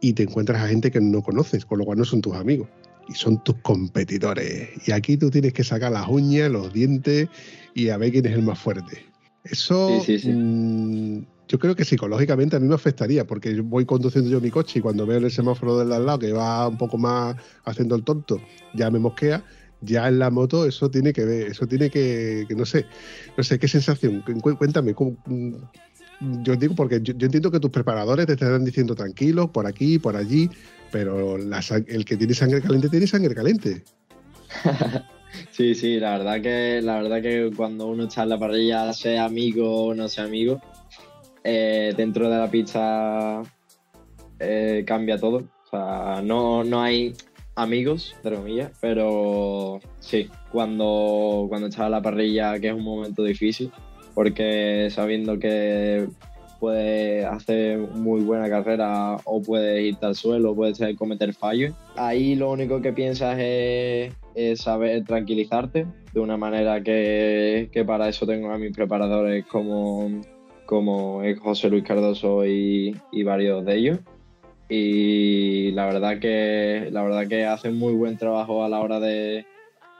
[0.00, 2.68] y te encuentras a gente que no conoces, con lo cual no son tus amigos
[3.08, 4.68] y son tus competidores.
[4.86, 7.28] Y aquí tú tienes que sacar las uñas, los dientes
[7.74, 9.04] y a ver quién es el más fuerte.
[9.42, 10.32] Eso Sí, sí, sí.
[10.32, 14.50] mm, yo creo que psicológicamente a mí me afectaría, porque yo voy conduciendo yo mi
[14.52, 17.96] coche y cuando veo el semáforo del al lado que va un poco más haciendo
[17.96, 18.40] el tonto,
[18.74, 19.44] ya me mosquea.
[19.82, 22.86] Ya en la moto eso tiene que ver, eso tiene que, que no sé,
[23.36, 24.22] no sé qué sensación.
[24.40, 25.52] Cu- Cuéntame, ¿cómo- mm,
[26.20, 29.98] yo digo porque yo, yo entiendo que tus preparadores te estarán diciendo tranquilos por aquí,
[29.98, 30.50] por allí,
[30.90, 33.84] pero el que tiene sangre caliente tiene sangre caliente.
[35.50, 39.24] Sí, sí, la verdad que la verdad que cuando uno está en la parrilla, sea
[39.24, 40.60] amigo o no sea amigo,
[41.44, 43.42] eh, dentro de la pista
[44.38, 45.38] eh, cambia todo.
[45.38, 47.14] O sea, no, no hay
[47.54, 53.72] amigos, entre comillas, pero sí, cuando, cuando estás la parrilla, que es un momento difícil,
[54.16, 56.08] porque sabiendo que
[56.58, 61.74] puedes hacer muy buena carrera o puedes irte al suelo, puedes cometer fallos.
[61.96, 64.14] Ahí lo único que piensas es,
[64.58, 70.22] saber tranquilizarte de una manera que, para eso tengo a mis preparadores como,
[70.64, 73.98] como José Luis Cardoso y, y varios de ellos.
[74.70, 79.44] Y la verdad que la verdad que hacen muy buen trabajo a la hora de,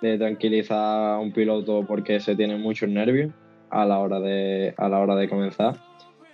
[0.01, 3.31] de tranquilizar a un piloto porque se tiene muchos nervios
[3.71, 5.77] a la hora de, a la hora de comenzar.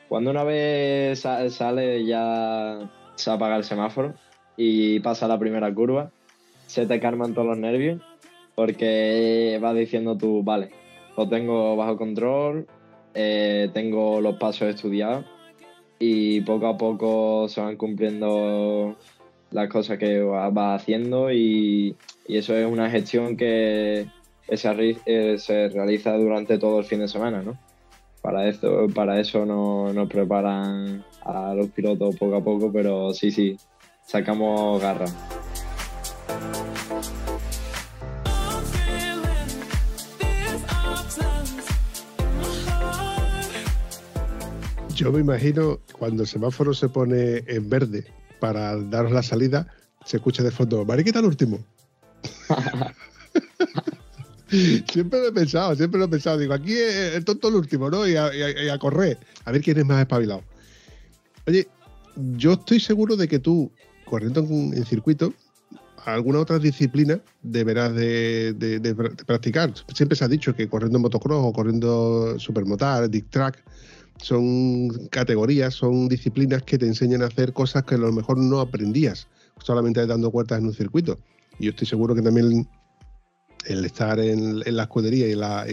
[0.08, 4.14] Cuando una vez sa- sale ya se apaga el semáforo
[4.56, 6.10] y pasa la primera curva,
[6.66, 8.00] se te calman todos los nervios
[8.54, 10.70] porque vas diciendo tú, vale,
[11.16, 12.66] lo tengo bajo control,
[13.14, 15.24] eh, tengo los pasos estudiados
[15.98, 18.96] y poco a poco se van cumpliendo
[19.50, 24.06] las cosas que va- vas haciendo y, y eso es una gestión que
[24.48, 27.58] se, eh, se realiza durante todo el fin de semana, ¿no?
[28.20, 33.30] Para eso, para eso no- nos preparan a los pilotos poco a poco, pero sí,
[33.30, 33.56] sí,
[34.06, 35.06] sacamos garra.
[44.94, 48.04] Yo me imagino cuando el semáforo se pone en verde
[48.40, 49.66] para daros la salida,
[50.04, 51.58] se escucha de fondo, Mariquita el último.
[54.90, 56.38] siempre lo he pensado, siempre lo he pensado.
[56.38, 58.06] Digo, aquí es el tonto el último, ¿no?
[58.06, 59.18] Y a, correr.
[59.44, 60.42] A ver quién es más espabilado.
[61.46, 61.66] Oye,
[62.36, 63.70] yo estoy seguro de que tú,
[64.04, 65.32] corriendo en, circuito,
[66.04, 69.72] alguna otra disciplina deberás de, de- de pr- de practicar.
[69.94, 73.62] Siempre se ha dicho que corriendo en motocross o corriendo supermotar, dick track,
[74.20, 78.60] son categorías, son disciplinas que te enseñan a hacer cosas que a lo mejor no
[78.60, 79.26] aprendías
[79.62, 81.18] solamente dando vueltas en un circuito.
[81.58, 82.68] Y yo estoy seguro que también
[83.66, 85.64] el estar en, la escudería y la,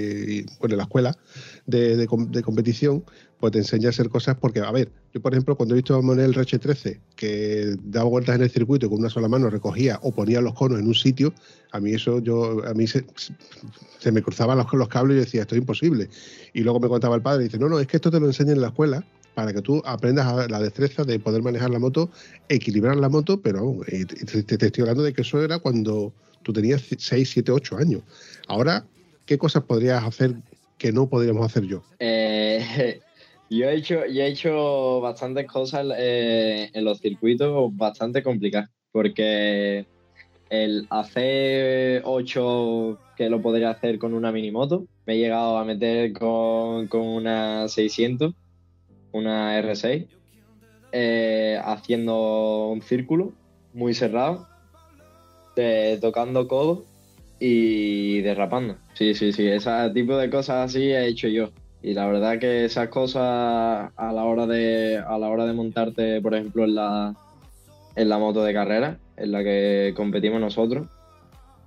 [0.60, 1.18] bueno, en la escuela
[1.66, 3.04] de, de com- de competición,
[3.40, 5.96] pues te enseña a hacer cosas porque, a ver, yo por ejemplo cuando he visto
[5.96, 9.50] a Manuel Reche 13 que daba vueltas en el circuito y con una sola mano
[9.50, 11.34] recogía o ponía los conos en un sitio,
[11.72, 13.06] a mí eso yo a mí se,
[14.00, 16.10] se me cruzaban los, los cables y yo decía, esto es imposible.
[16.54, 18.28] Y luego me contaba el padre y dice, no, no, es que esto te lo
[18.28, 19.04] enseñan en la escuela
[19.36, 22.10] para que tú aprendas la destreza de poder manejar la moto,
[22.50, 26.84] equilibrar la moto, pero te- te estoy hablando de que eso era cuando tú tenías
[26.98, 28.02] 6, 7, 8 años.
[28.48, 28.86] Ahora,
[29.26, 30.36] ¿qué cosas podrías hacer
[30.78, 31.84] que no podríamos hacer yo?
[32.00, 33.00] Eh,
[33.50, 39.86] yo, he hecho, yo he hecho bastantes cosas eh, en los circuitos bastante complicadas, porque
[40.50, 46.14] el hacer 8 que lo podría hacer con una minimoto, me he llegado a meter
[46.14, 48.34] con, con una 600,
[49.12, 50.08] una R6,
[50.92, 53.34] eh, haciendo un círculo
[53.74, 54.48] muy cerrado,
[55.56, 56.86] de- tocando codo
[57.40, 58.78] y derrapando.
[58.94, 61.50] Sí, sí, sí, ese tipo de cosas así he hecho yo.
[61.82, 63.24] Y la verdad que esas cosas
[63.96, 67.16] a la hora de, a la hora de montarte, por ejemplo, en la,
[67.96, 70.88] en la moto de carrera, en la que competimos nosotros,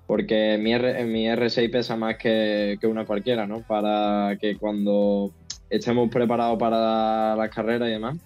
[0.07, 3.63] porque mi, R, mi R6 pesa más que, que una cualquiera, ¿no?
[3.63, 5.31] Para que cuando
[5.71, 8.19] estemos preparados para las carreras y demás,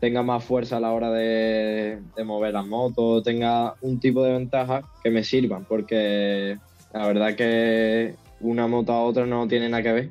[0.00, 4.32] tenga más fuerza a la hora de, de mover las motos, tenga un tipo de
[4.32, 6.58] ventaja que me sirvan, porque
[6.92, 10.10] la verdad que una moto a otra no tiene nada que ver.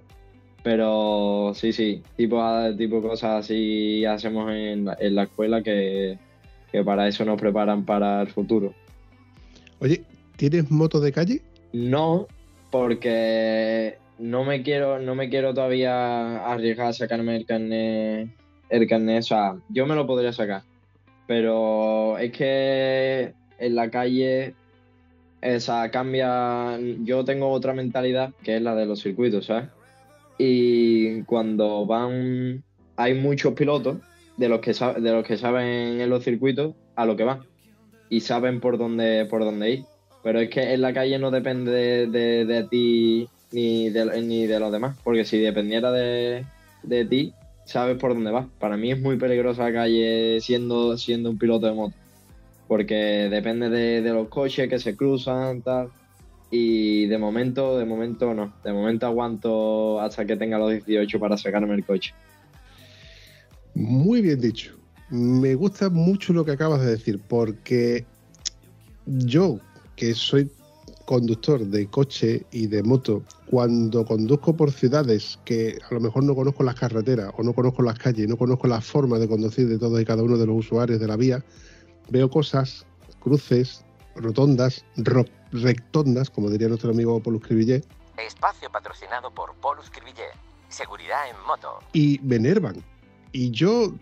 [0.63, 2.41] Pero sí, sí, tipo,
[2.75, 6.17] tipo cosas así hacemos en la, en la escuela que,
[6.71, 8.73] que para eso nos preparan para el futuro.
[9.79, 10.03] Oye,
[10.37, 11.41] ¿tienes moto de calle?
[11.71, 12.25] No,
[12.71, 18.29] porque no me quiero, no me quiero todavía arriesgar a sacarme el carnet,
[18.69, 20.63] el carnet, o sea, yo me lo podría sacar,
[21.27, 24.53] pero es que en la calle,
[25.41, 29.69] esa cambia, yo tengo otra mentalidad que es la de los circuitos, ¿sabes?
[30.37, 32.63] Y cuando van,
[32.97, 33.97] hay muchos pilotos
[34.37, 37.39] de los que de los que saben en los circuitos a lo que van
[38.09, 39.85] y saben por dónde, por dónde ir.
[40.23, 44.45] Pero es que en la calle no depende de, de- de ti ni de, ni
[44.47, 44.97] de los demás.
[45.03, 46.43] Porque si dependiera de,
[46.83, 47.33] de ti,
[47.65, 48.47] sabes por dónde vas.
[48.59, 51.95] Para mí es muy peligrosa la calle siendo, siendo un piloto de moto.
[52.67, 55.89] Porque depende de, de los coches que se cruzan, tal.
[56.49, 58.53] Y de momento, de momento no.
[58.63, 62.13] De momento aguanto hasta que tenga los 18 para sacarme el coche.
[63.73, 64.75] Muy bien dicho.
[65.09, 68.05] Me gusta mucho lo que acabas de decir, porque
[69.05, 69.59] yo,
[69.95, 70.49] que soy
[71.05, 76.33] conductor de coche y de moto, cuando conduzco por ciudades que a lo mejor no
[76.35, 79.77] conozco las carreteras o no conozco las calles, no conozco la forma de conducir de
[79.77, 81.43] todos y cada uno de los usuarios de la vía,
[82.09, 82.85] veo cosas,
[83.19, 83.83] cruces,
[84.15, 87.85] rotondas, ro- rectondas, como diría nuestro amigo Paul Cribillet,
[88.17, 90.31] Espacio patrocinado por Polus Cribillet.
[90.69, 91.79] Seguridad en moto.
[91.93, 92.83] y me enervan.
[93.31, 93.93] Y yo,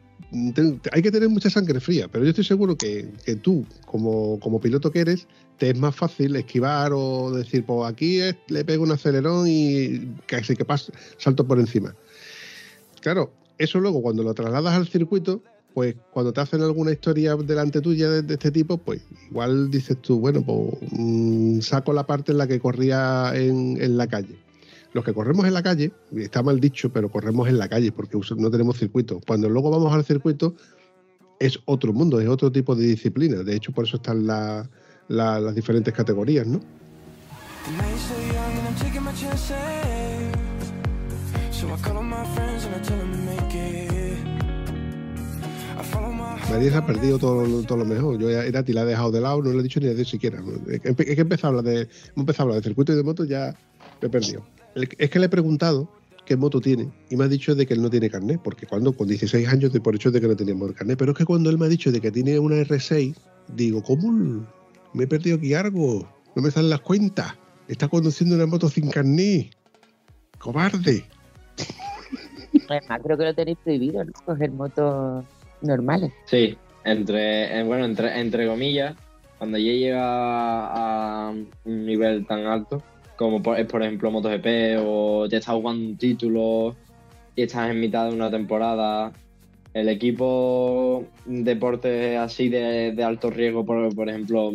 [0.92, 4.60] hay que tener mucha sangre fría, pero yo estoy seguro que, que tú, como, como
[4.60, 8.92] piloto que eres, te es más fácil esquivar o decir, pues aquí le pego un
[8.92, 11.96] acelerón y casi que paso, salto por encima.
[13.02, 15.42] Claro, eso luego cuando lo trasladas al circuito,
[15.74, 19.98] pues cuando te hacen alguna historia delante tuya de, de este tipo, pues igual dices
[20.02, 24.43] tú, bueno, pues mm, saco la parte en la que corría en, en la calle.
[24.94, 28.18] Los que corremos en la calle, está mal dicho, pero corremos en la calle porque
[28.38, 29.20] no tenemos circuito.
[29.26, 30.56] Cuando luego vamos al circuito,
[31.40, 33.38] es otro mundo, es otro tipo de disciplina.
[33.44, 34.70] De hecho, por eso están la-
[35.08, 36.60] la- las diferentes categorías, ¿no?
[46.52, 48.20] Nadie se ha perdido todo, lo- mejor.
[48.20, 50.40] Yo era la he dejado de lado, no le he dicho ni adiós siquiera.
[50.68, 53.04] Es que que empezado a hablar de, hemos empezado a hablar de circuito y de
[53.04, 53.56] moto, ya
[54.02, 54.44] me he perdido.
[54.76, 55.90] Es que le he preguntado
[56.26, 58.94] qué moto tiene y me ha dicho de que él no tiene carnet, porque cuando
[58.94, 61.26] con 16 años doy por hecho de que no teníamos el carnet, pero es que
[61.26, 63.16] cuando él me ha dicho de que tiene una R6,
[63.56, 64.46] digo, ¿cómo?
[64.94, 67.34] Me he perdido aquí algo, no me salen las cuentas.
[67.68, 69.56] Está conduciendo una moto sin carnet.
[70.38, 71.06] Cobarde.
[72.70, 74.12] Además, creo que lo tenéis prohibido, ¿no?
[74.26, 75.24] Coger motos
[75.62, 76.12] normales.
[76.26, 78.96] Sí, entre, eh, bueno, entre, entre comillas,
[79.38, 82.84] cuando ya llega a un nivel tan alto,
[83.16, 86.76] como por, es por ejemplo MotoGP o ya estás jugando un título
[87.36, 89.12] y estás en mitad de una temporada,
[89.74, 94.52] el equipo deporte así de, de alto riesgo, por, ejemplo,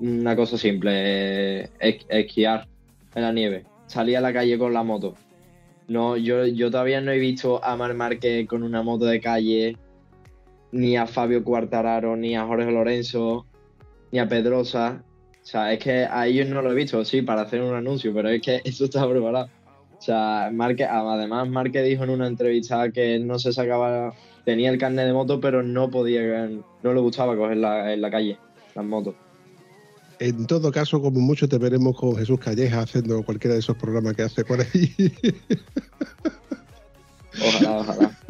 [0.00, 2.66] una cosa simple, es- esquiar
[3.14, 5.14] en la nieve, salir a la calle con la moto.
[5.88, 9.76] No, yo, yo todavía no he visto a Mar Márquez con una moto de calle
[10.72, 13.46] ni a Fabio Cuartararo, ni a Jorge Lorenzo,
[14.10, 15.02] ni a Pedrosa.
[15.46, 18.12] O sea, es que a ellos no lo he visto, sí, para hacer un anuncio,
[18.12, 19.48] pero es que eso está preparado.
[19.96, 24.12] O sea, Márquez, además Márquez dijo en una entrevista que no se sacaba,
[24.44, 26.48] tenía el carnet de moto, pero no podía,
[26.82, 28.36] no le gustaba coger la, en la calle
[28.74, 29.14] las motos.
[30.18, 34.16] En todo caso, como mucho te veremos con Jesús Calleja haciendo cualquiera de esos programas
[34.16, 34.94] que hace por ahí.
[37.40, 38.10] Ojalá, ojalá.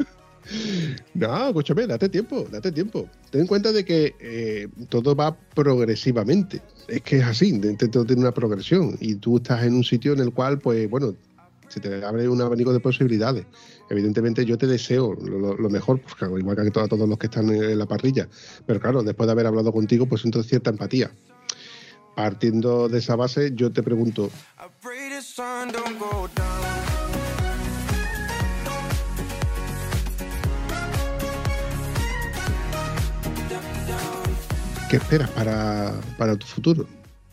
[1.13, 3.09] No, escúchame, date tiempo, date tiempo.
[3.31, 6.61] Ten en cuenta de que eh, todo va progresivamente.
[6.87, 8.97] Es que es así, de- todo tiene una progresión.
[8.99, 11.13] Y tú estás en un sitio en el cual, pues bueno,
[11.67, 13.45] se te abre un abanico de posibilidades.
[13.89, 17.77] Evidentemente yo te deseo lo, mejor, pues claro, igual que todos, los que están en
[17.77, 18.27] la parrilla.
[18.65, 21.11] Pero claro, después de haber hablado contigo, pues siento cierta empatía.
[22.15, 24.29] Partiendo de esa base, yo te pregunto,
[34.89, 36.87] ¿qué esperas para, para tu futuro?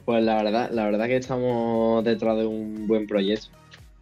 [0.05, 3.49] Pues la verdad, la verdad que estamos detrás de un buen proyecto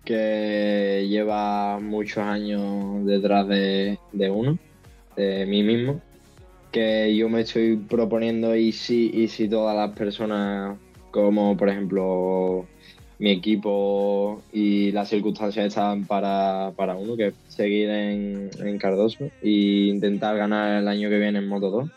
[0.05, 4.59] que lleva muchos años detrás de, de uno,
[5.17, 6.01] de mí mismo,
[6.73, 10.77] que yo me estoy proponiendo y si, y si todas las personas,
[11.11, 12.67] como por ejemplo
[13.19, 19.31] mi equipo y las circunstancias están para, para uno, que es seguir en, en Cardoso
[19.41, 21.91] e intentar ganar el año que viene en Moto 2.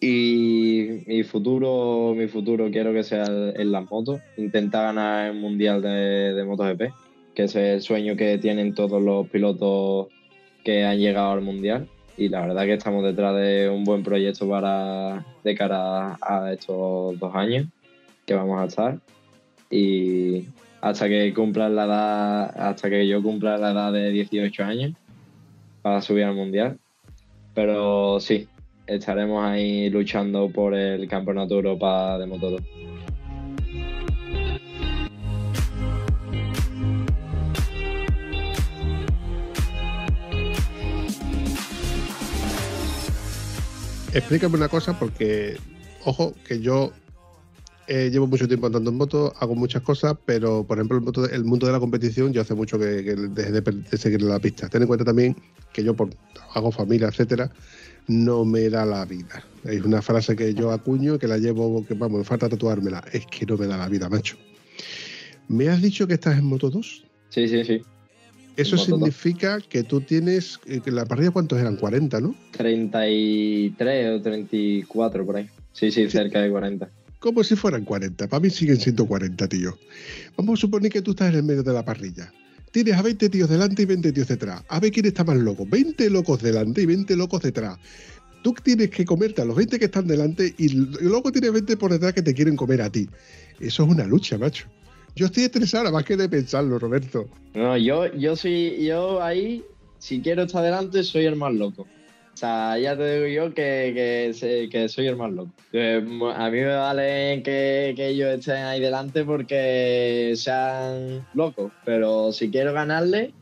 [0.00, 5.82] Y mi futuro, mi futuro quiero que sea en las motos, intentar ganar el mundial
[5.82, 6.94] de, de MotoGP,
[7.34, 10.08] que es el sueño que tienen todos los pilotos
[10.64, 11.86] que han llegado al mundial.
[12.16, 17.18] Y la verdad que estamos detrás de un buen proyecto para de cara a estos
[17.18, 17.66] dos años
[18.26, 18.98] que vamos a estar.
[19.70, 20.44] Y
[20.80, 24.92] hasta que cumpla la edad, hasta que yo cumpla la edad de 18 años
[25.82, 26.78] para subir al mundial.
[27.54, 28.48] Pero sí,
[28.90, 32.60] estaremos ahí luchando por el Campeonato Europa de Moto 2.
[44.12, 45.56] Explícame una cosa porque,
[46.04, 46.92] ojo, que yo
[47.92, 51.28] Eh, llevo mucho tiempo andando en moto, hago muchas cosas, pero por ejemplo el, moto-
[51.28, 54.38] el mundo de la competición yo hace mucho que, que dejé de, de seguir la
[54.38, 54.68] pista.
[54.68, 55.34] Ten en cuenta también
[55.72, 56.08] que yo por
[56.54, 57.50] hago familia, etcétera,
[58.10, 59.44] no me da la vida.
[59.64, 63.04] Es una frase que yo acuño que la llevo, que vamos, me falta tatuármela.
[63.12, 64.36] Es que no me da la vida, macho.
[65.46, 67.04] ¿Me has dicho que estás en Moto 2?
[67.28, 67.82] Sí, sí, sí.
[68.56, 68.98] Eso Moto 2.
[68.98, 72.34] significa que tú tienes, eh, que la parrilla cuántos eran, 40, ¿no?
[72.50, 75.48] 33 o 34 por ahí.
[75.72, 76.90] Sí, sí, cerca de 40.
[77.20, 78.26] Como si fueran 40.
[78.26, 79.78] Para mí siguen siendo 40, tío.
[80.36, 82.32] Vamos a suponer que tú estás en el medio de la parrilla.
[82.70, 84.62] Tienes a 20 tíos delante y 20 tíos detrás.
[84.68, 85.66] A ver quién está más loco.
[85.66, 87.78] 20 locos delante y 20 locos detrás.
[88.42, 91.90] Tú tienes que comerte a los 20 que están delante y luego tienes 20 por
[91.90, 93.08] detrás que te quieren comer a ti.
[93.58, 94.66] Eso es una lucha, macho.
[95.16, 97.28] Yo estoy estresado, más que de pensarlo, Roberto.
[97.54, 99.64] No, yo, yo soy, yo ahí,
[99.98, 101.86] si quiero estar delante, soy el más loco.
[102.40, 105.50] O sea, ya te digo yo que, que, soy el más loco.
[106.06, 112.32] Mo- a mí me vale que, que ellos estén ahí delante porque sean locos, pero
[112.32, 113.34] si quiero ganarle,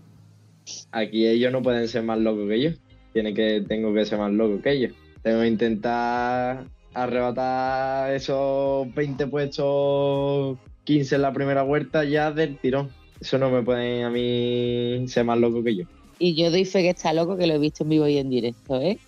[0.91, 2.71] aquí ellos no pueden ser más locos que yo.
[3.13, 4.93] Tiene que, tengo que ser más loco que ellos.
[5.23, 12.89] Tengo que intentar arrebatar esos 20 puestos, 15 en la primera vuelta ya del tirón.
[13.21, 15.85] Eso no me pueden a mí ser más loco que yo.
[16.19, 18.31] Y yo doy fe que está loco, que lo he visto en vivo y en
[18.31, 18.99] directo, ¿eh?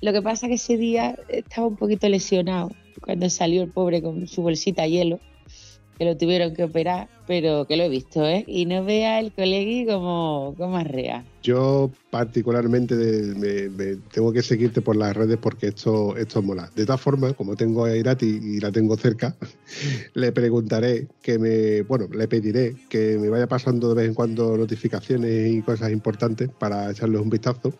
[0.00, 2.70] Lo que pasa que ese día estaba un poquito lesionado
[3.00, 5.20] cuando salió el pobre con su bolsita de hielo,
[5.98, 8.44] que lo tuvieron que operar, pero que lo he visto, ¿eh?
[8.46, 11.24] Y no vea el colegui como, como arrea.
[11.42, 16.70] Yo particularmente me, tengo que seguirte por las redes porque esto, esto mola.
[16.76, 19.36] De todas formas, como tengo a Irati y la tengo cerca,
[20.14, 24.56] le preguntaré que me, bueno, le pediré que me vaya pasando de vez en cuando
[24.56, 27.74] notificaciones y cosas importantes para echarles un vistazo.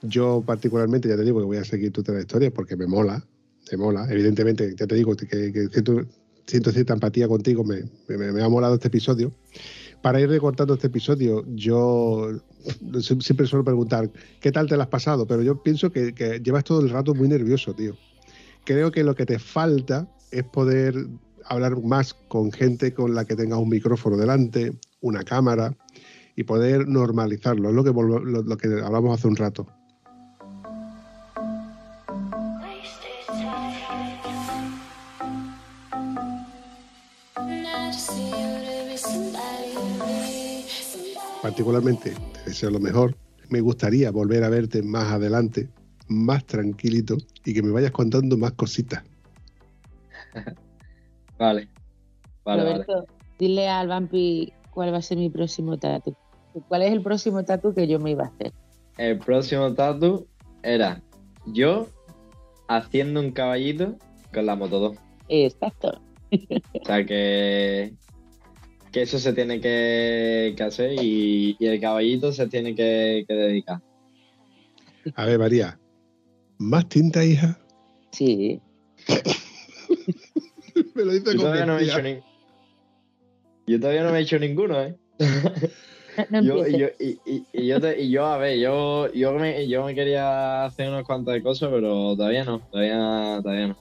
[0.00, 3.22] Yo particularmente, ya te digo que voy a seguir tu trayectoria porque me mola,
[3.70, 4.06] me mola.
[4.10, 6.06] Evidentemente, ya te digo que, que siento,
[6.46, 9.32] siento cierta empatía contigo, me, me- ha molado este episodio.
[10.02, 12.28] Para ir recortando este episodio, yo
[13.00, 15.26] sie- siempre suelo preguntar, ¿qué tal te lo has pasado?
[15.26, 16.12] Pero yo pienso que,
[16.44, 17.96] llevas todo el rato muy nervioso, tío.
[18.64, 20.94] Creo que lo que te falta es poder
[21.44, 25.76] hablar más con gente con la que tengas un micrófono delante, una cámara
[26.36, 27.68] y poder normalizarlo.
[27.70, 29.66] Es lo que, lo que hablamos hace un rato.
[41.46, 43.16] Particularmente, te deseo lo mejor.
[43.50, 45.68] Me gustaría volver a verte más adelante,
[46.08, 49.04] más tranquilito y que me vayas contando más cositas.
[51.38, 51.68] Vale.
[52.44, 52.72] Vale, vale.
[52.72, 53.06] Roberto,
[53.38, 56.16] dile al Vampi cuál va a ser mi próximo tatu.
[56.66, 58.52] ¿Cuál es el próximo tatu que yo me iba a hacer?
[58.98, 60.26] El próximo tatu
[60.64, 61.00] era
[61.46, 61.86] yo
[62.66, 63.94] haciendo un caballito
[64.34, 64.96] con la Moto 2.
[65.28, 66.00] Exacto.
[66.32, 67.94] O sea que,
[68.96, 73.34] que eso se tiene que, que hacer y, y el caballito se tiene que, que
[73.34, 73.82] dedicar.
[75.14, 75.78] A ver, María,
[76.56, 77.60] ¿más tinta, hija?
[78.12, 78.58] Sí.
[80.94, 82.20] me lo dice Yo todavía no me he hecho ni-
[83.66, 84.96] Yo todavía no me he hecho ninguno, ¿eh?
[86.30, 89.68] No Yo, yo, y, y- y yo, te- y yo, a ver, yo, yo, me,
[89.68, 93.76] yo me quería hacer unas cuantas cosas, pero todavía no, todavía, todavía no,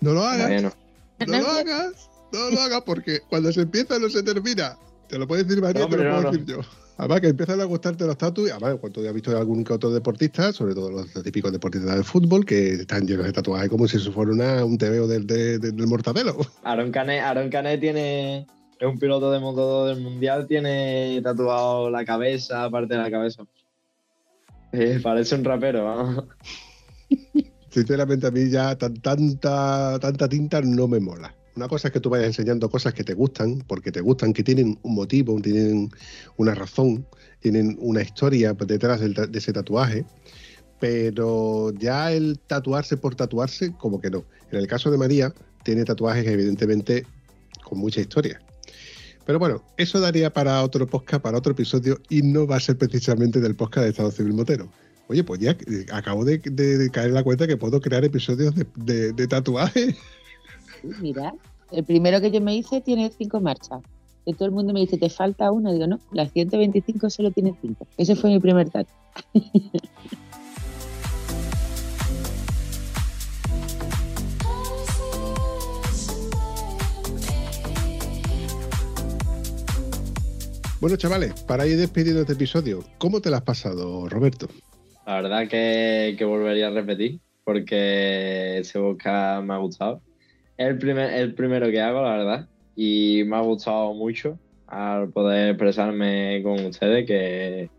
[0.00, 1.26] No lo todavía hagas, no.
[1.26, 4.76] no lo hagas, no lo hagas porque cuando se empieza no se termina.
[5.08, 6.60] Te lo puede decir María, No, te lo puedo no, decir yo.
[6.98, 9.90] Además que empiezan a gustarte los tatuajes, además cuando ya has visto algún que otro
[9.90, 13.98] deportista, sobre todo los típicos deportistas del fútbol, que están llenos de tatuajes como si
[13.98, 16.36] eso fuera una, un tebeo del, de- de- del mortadelo.
[16.64, 18.38] Aaron Canet, Aaron Canet tiene,
[18.80, 23.44] es un piloto de moto del mundial, tiene tatuado la cabeza, parte de la cabeza.
[24.72, 26.24] Eh, parece un rapero, vamos.
[27.70, 31.32] Sinceramente a mí ya tan- tanta, tanta tinta no me mola.
[31.58, 34.44] Una cosa es que tú vayas enseñando cosas que te gustan, porque te gustan, que
[34.44, 35.90] tienen un motivo, tienen
[36.36, 37.04] una razón,
[37.40, 40.04] tienen una historia detrás de ese tatuaje,
[40.78, 44.24] pero ya el tatuarse por tatuarse, como que no.
[44.52, 45.34] En el caso de María,
[45.64, 47.04] tiene tatuajes evidentemente
[47.64, 48.40] con mucha historia.
[49.26, 52.78] Pero bueno, eso daría para otro podcast, para otro episodio, y no va a ser
[52.78, 54.70] precisamente del podcast de Estado Civil Motero.
[55.08, 56.40] Oye, pues ya eh, acabo de,
[56.92, 59.96] caer en la cuenta que puedo crear episodios de, de, de tatuaje.
[61.00, 61.34] Mira,
[61.70, 63.82] el primero que yo me hice tiene cinco marchas.
[64.24, 65.72] Que todo el mundo me dice, te falta una.
[65.72, 67.86] Digo, no, las 125 solo tiene cinco.
[67.96, 68.90] Ese fue mi primer tatu.
[80.80, 84.46] Bueno, chavales, para ir despidiendo este episodio, ¿cómo te lo has pasado, Roberto?
[85.04, 90.02] La verdad que, que volvería a repetir, porque ese podcast me ha gustado.
[90.58, 92.48] El, primer, el primero que hago, la verdad.
[92.76, 97.70] Y me ha gustado mucho al poder expresarme con ustedes, que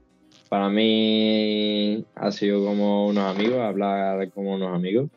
[0.50, 5.10] para mí ha sido como unos amigos, hablar como unos amigos.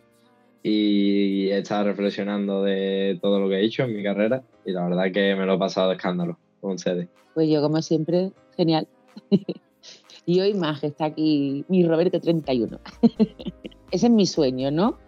[0.65, 4.43] Y estar reflexionando de todo lo que he hecho en mi carrera.
[4.65, 7.09] Y la verdad que me lo he pasado de escándalo con ustedes.
[7.35, 8.87] Pues yo, como siempre, genial.
[10.27, 12.79] y hoy más, está aquí mi Roberto 31.
[13.91, 14.99] Ese es mi sueño, ¿no?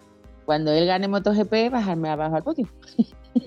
[0.44, 2.68] Cuando él gane MotoGP, bajarme abajo al podio.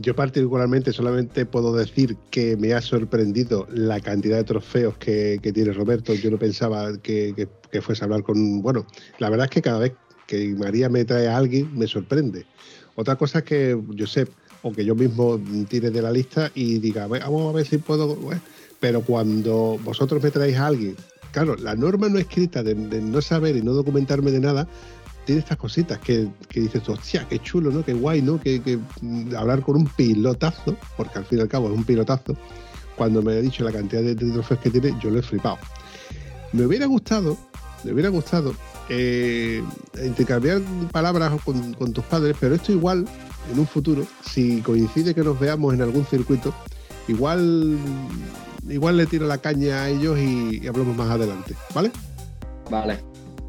[0.00, 5.52] Yo particularmente solamente puedo decir que me ha sorprendido la cantidad de trofeos que, que
[5.52, 6.14] tiene Roberto.
[6.14, 8.62] Yo no pensaba que, que, que fuese a hablar con...
[8.62, 8.86] Bueno,
[9.18, 9.94] la verdad es que cada vez
[10.28, 12.46] que María me trae a alguien me sorprende.
[12.94, 14.28] Otra cosa es que Josep
[14.62, 17.66] o que yo mismo tire de la lista y diga, "A ver, vamos a ver
[17.66, 18.14] si puedo...
[18.14, 18.40] bueno".
[18.78, 20.94] Pero cuando vosotros me traéis a alguien,
[21.32, 24.68] claro, la norma no escrita de, de no saber y no documentarme de nada,
[25.28, 27.84] tiene estas cositas que, que dices hostia, qué chulo, ¿no?
[27.84, 28.40] Qué guay, ¿no?
[28.40, 28.78] Que,
[29.36, 32.34] hablar con un pilotazo, porque al fin y al cabo es un pilotazo,
[32.96, 35.58] cuando me ha dicho la cantidad de, de trofeos que tiene, yo lo he flipado.
[36.54, 37.36] Me hubiera gustado,
[37.84, 38.54] me hubiera gustado
[38.88, 39.62] eh,
[40.02, 40.62] intercambiar
[40.92, 43.04] palabras con, con tus padres, pero esto igual,
[43.52, 46.54] en un futuro, si coincide que nos veamos en algún circuito,
[47.06, 47.76] igual,
[48.66, 51.92] igual le tiro la caña a ellos y, y hablamos más adelante, ¿vale?
[52.70, 52.98] Vale,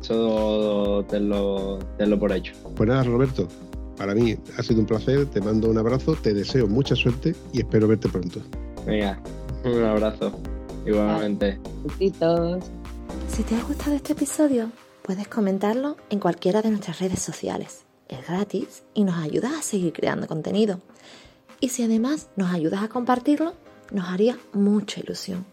[0.09, 2.53] eso tenlo, tenlo por hecho.
[2.75, 3.47] Pues nada, Roberto,
[3.97, 7.59] para mí ha sido un placer, te mando un abrazo, te deseo mucha suerte y
[7.59, 8.41] espero verte pronto.
[8.85, 9.21] Venga,
[9.63, 10.31] un abrazo.
[10.85, 11.59] Igualmente.
[11.83, 12.63] Besitos.
[13.27, 14.71] Si te ha gustado este episodio,
[15.03, 17.85] puedes comentarlo en cualquiera de nuestras redes sociales.
[18.07, 20.79] Es gratis y nos ayudas a seguir creando contenido.
[21.59, 23.53] Y si además nos ayudas a compartirlo,
[23.91, 25.45] nos haría mucha ilusión.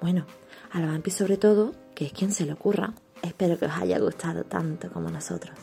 [0.00, 0.24] Bueno,
[0.70, 2.94] a la Vampi sobre todo, que es quien se le ocurra.
[3.22, 5.56] Espero que os haya gustado tanto como nosotros.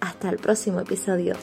[0.00, 1.34] Hasta el próximo episodio.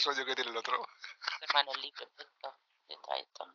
[0.00, 0.88] De sueño que tiene el otro.
[1.52, 2.58] Manolí, perfecto.
[2.88, 3.54] Ya está esto.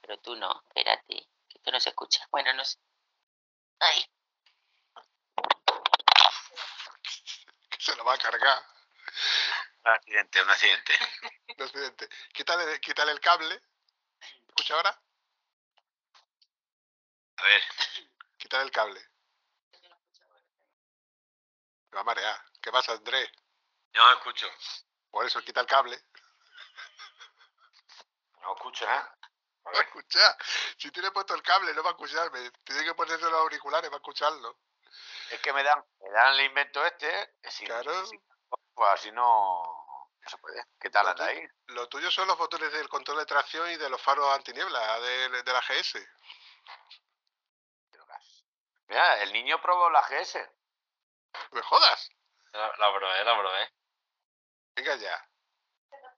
[0.00, 1.28] Pero tú no, espérate.
[1.48, 2.26] Que esto no se escucha.
[2.30, 2.78] Bueno, no sé.
[3.80, 4.04] Ay.
[7.68, 8.62] Que se lo va a cargar.
[9.84, 10.92] Un accidente, un accidente.
[11.58, 12.08] Un accidente.
[12.32, 13.60] Quítale, quítale el cable.
[14.48, 15.02] ¿Escucha ahora?
[17.36, 17.62] A ver,
[18.38, 19.00] Quítale el cable.
[21.90, 22.40] Me va a marear.
[22.62, 23.30] ¿Qué pasa, Andrés?
[23.94, 24.46] No escucho.
[25.10, 26.00] Por eso quita el cable.
[28.40, 29.16] No escucho nada.
[29.64, 30.36] No va a escuchar.
[30.78, 32.50] Si tiene puesto el cable, no va a escucharme.
[32.64, 34.58] Tiene que ponerse los auriculares para escucharlo.
[35.30, 37.34] Es que me dan, me dan el invento este.
[37.44, 38.06] si- Claro.
[38.06, 38.18] si-
[38.74, 39.62] pues así no,
[40.22, 40.64] no se puede.
[40.80, 41.48] ¿Qué tal Lo anda tuyo- ahí?
[41.66, 45.42] Lo tuyo son los botones del control de tracción y de los faros antiniebla de,
[45.42, 45.98] de la GS.
[48.88, 50.36] Mira, el niño probó la GS.
[51.52, 52.08] ¿Me jodas?
[52.52, 53.72] La, la probé, la probé.
[54.80, 55.28] Venga ya.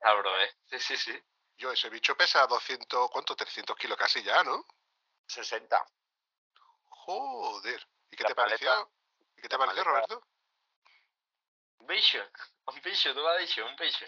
[0.03, 0.55] La probé.
[0.69, 1.23] Sí, sí, sí.
[1.57, 3.35] Yo, ese bicho pesa 200, ¿cuánto?
[3.35, 4.65] 300 kilos casi ya, ¿no?
[5.27, 5.85] 60.
[6.85, 7.85] Joder.
[8.09, 8.91] ¿Y qué La te pareció?
[9.35, 10.27] ¿Y qué te la pareció, paleta- Roberto?
[11.79, 12.19] Un bicho.
[12.67, 14.05] Un bicho, tú lo has dicho, un bicho.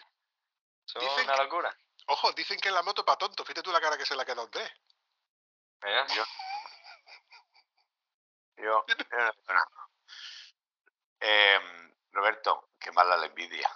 [0.87, 1.77] Eso es una que- locura.
[2.07, 3.43] Ojo, dicen que es la moto para tonto.
[3.43, 4.71] Fíjate tú la cara que se le ha quedado a Andrés.
[5.83, 6.23] Mira, Yo.
[8.55, 8.85] Yo.
[9.49, 9.61] no.
[11.19, 11.59] Eh,
[12.13, 13.69] Roberto, qué mala la envidia.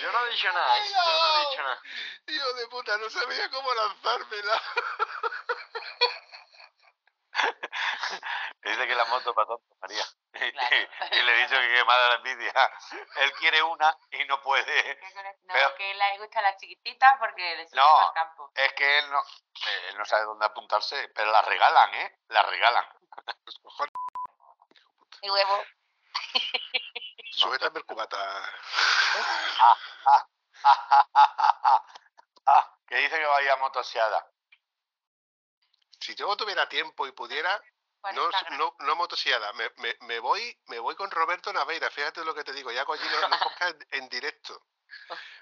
[0.00, 0.82] Yo no he dicho nada, ¿eh?
[0.90, 1.80] Yo no he dicho nada.
[2.26, 4.62] Hijo de puta, no sabía cómo lanzármela.
[8.62, 10.04] Dice que la moto para tonto, María.
[10.32, 12.52] y le he dicho que quemada la envidia.
[13.16, 15.00] Él quiere una y no puede.
[15.44, 18.08] No, Pero- que le gustan las chiquititas porque le sirve No.
[18.08, 18.50] el campo.
[18.54, 22.18] Es que él no, eh, él no sabe dónde apuntarse, pero la regalan, ¿eh?
[22.28, 22.84] La regalan.
[25.20, 25.64] Y huevo.
[27.38, 28.18] Sujétame el cubata.
[29.60, 29.76] Ah,
[30.64, 31.84] ah,
[32.46, 34.26] ah, que dice que vaya motosiada.
[36.00, 37.60] Si yo tuviera tiempo y pudiera,
[38.14, 38.28] no,
[38.58, 42.44] no, no motosillada, me, me, me voy me voy con Roberto Naveira, fíjate lo que
[42.44, 44.62] te digo, ya hago allí los, los podcasts en, en directo.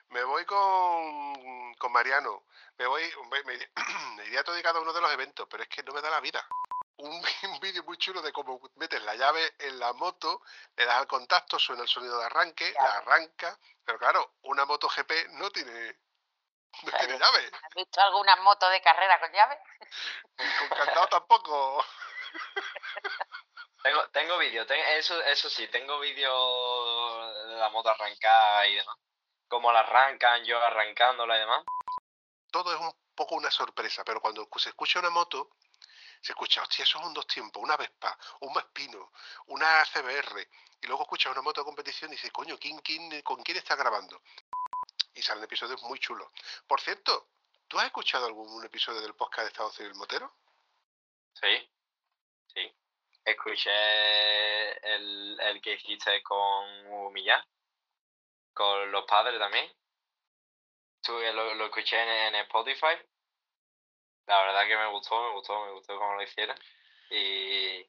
[0.08, 2.44] Me voy con, con Mariano,
[2.78, 3.70] me voy, me, me-
[4.16, 6.02] me iría a todo y cada uno de los eventos, pero es que no me
[6.02, 6.46] da la vida.
[6.98, 7.10] Un,
[7.52, 10.42] un vídeo muy chulo de cómo metes la llave en la moto,
[10.76, 14.88] le das al contacto, suena el sonido de arranque, la arranca, pero claro, una moto
[14.88, 15.98] GP no tiene,
[16.84, 19.58] no tiene llave, ¿Has visto alguna moto de carrera con llave?
[20.68, 21.84] con candado tampoco.
[23.82, 28.96] Tengo, tengo vídeo, ten- eso, eso sí, tengo vídeo de la moto arrancada y demás.
[29.48, 31.64] Cómo la arrancan, yo arrancándola y demás.
[32.50, 35.50] todo es un poco una sorpresa, pero cuando se escucha una moto,
[36.20, 39.12] se escucha, hostia, eso es un dos tiempos, una Vespa, un Vespino,
[39.46, 40.48] una CBR,
[40.82, 43.76] y luego escuchas una moto de competición y dices, coño, ¿quién, quién, ¿con quién está
[43.76, 44.20] grabando?
[45.14, 46.28] Y salen episodios muy chulos.
[46.66, 47.28] Por cierto,
[47.68, 50.32] ¿tú has escuchado algún episodio del podcast de Estado Civil Motero?
[51.32, 51.70] Sí,
[52.52, 52.74] sí.
[53.24, 57.42] Escuché el, el que hiciste con Hugo Millán,
[58.52, 59.72] con los padres también.
[61.02, 62.96] Estuve- lo, lo escuché en, en Spotify.
[64.26, 66.56] La verdad que me gustó, me gustó, me gustó cómo lo hicieron.
[67.10, 67.86] Y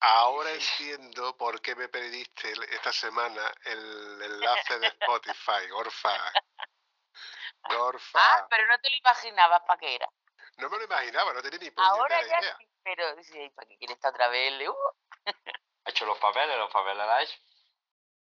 [0.00, 6.32] Ahora entiendo por qué me pediste el- esta semana el enlace de Spotify, Orfa.
[7.70, 8.18] Orfa.
[8.20, 10.08] Ah, pero no te lo imaginabas para qué era.
[10.58, 12.56] No me lo imaginaba, no tenía ni Ahora ya idea.
[12.58, 14.52] sí, pero sí, ¿para qué quieres estar otra vez?
[14.52, 14.76] Le- uh,
[15.86, 17.36] ha hecho los papeles, los papeles la ha hecho.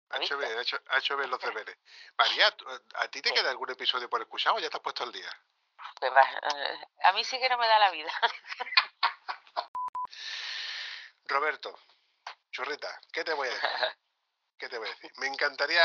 [0.10, 1.78] Ha hecho bien, ha hecho, ha hecho bien los deberes.
[2.18, 2.66] María, ¿tú-
[2.96, 5.30] ¿a ti te queda algún episodio por escuchar o ya te has puesto al día?
[6.00, 8.12] Pues va, eh, a mí sí que no me da la vida.
[11.28, 11.78] Roberto,
[12.52, 13.70] churrita, ¿qué te voy a decir?
[14.58, 15.12] ¿Qué te voy a decir?
[15.18, 15.84] Me encantaría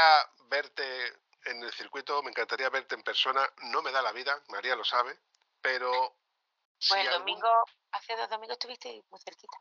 [0.49, 1.07] verte
[1.47, 3.49] en el circuito, me encantaría verte en persona.
[3.63, 5.19] No me da la vida, María lo sabe,
[5.61, 6.17] pero
[6.79, 9.57] si Pues el algún- domingo, hace dos domingos estuviste muy cerquita.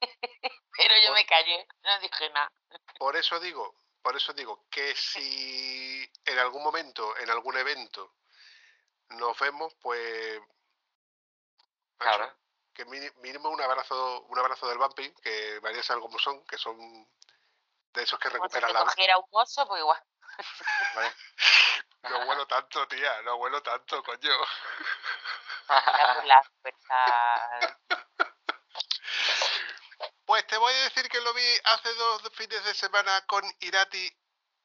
[0.76, 2.50] pero yo me callé, no dije nada.
[2.98, 8.14] por eso digo, por eso digo que si en algún momento, en algún evento,
[9.10, 10.40] nos vemos, pues
[11.98, 12.36] macho, Claro.
[12.74, 16.76] que mínimo un abrazo, un abrazo del vampi, que María sabe cómo son, que son
[17.92, 20.02] de esos que Como si recuperan la cogiera un oso, pues igual.
[22.02, 24.32] No huelo tanto, tía, no huelo tanto, coño.
[26.24, 27.78] La fuerza.
[30.26, 34.12] Pues te voy a decir que lo vi hace dos fines de semana con Irati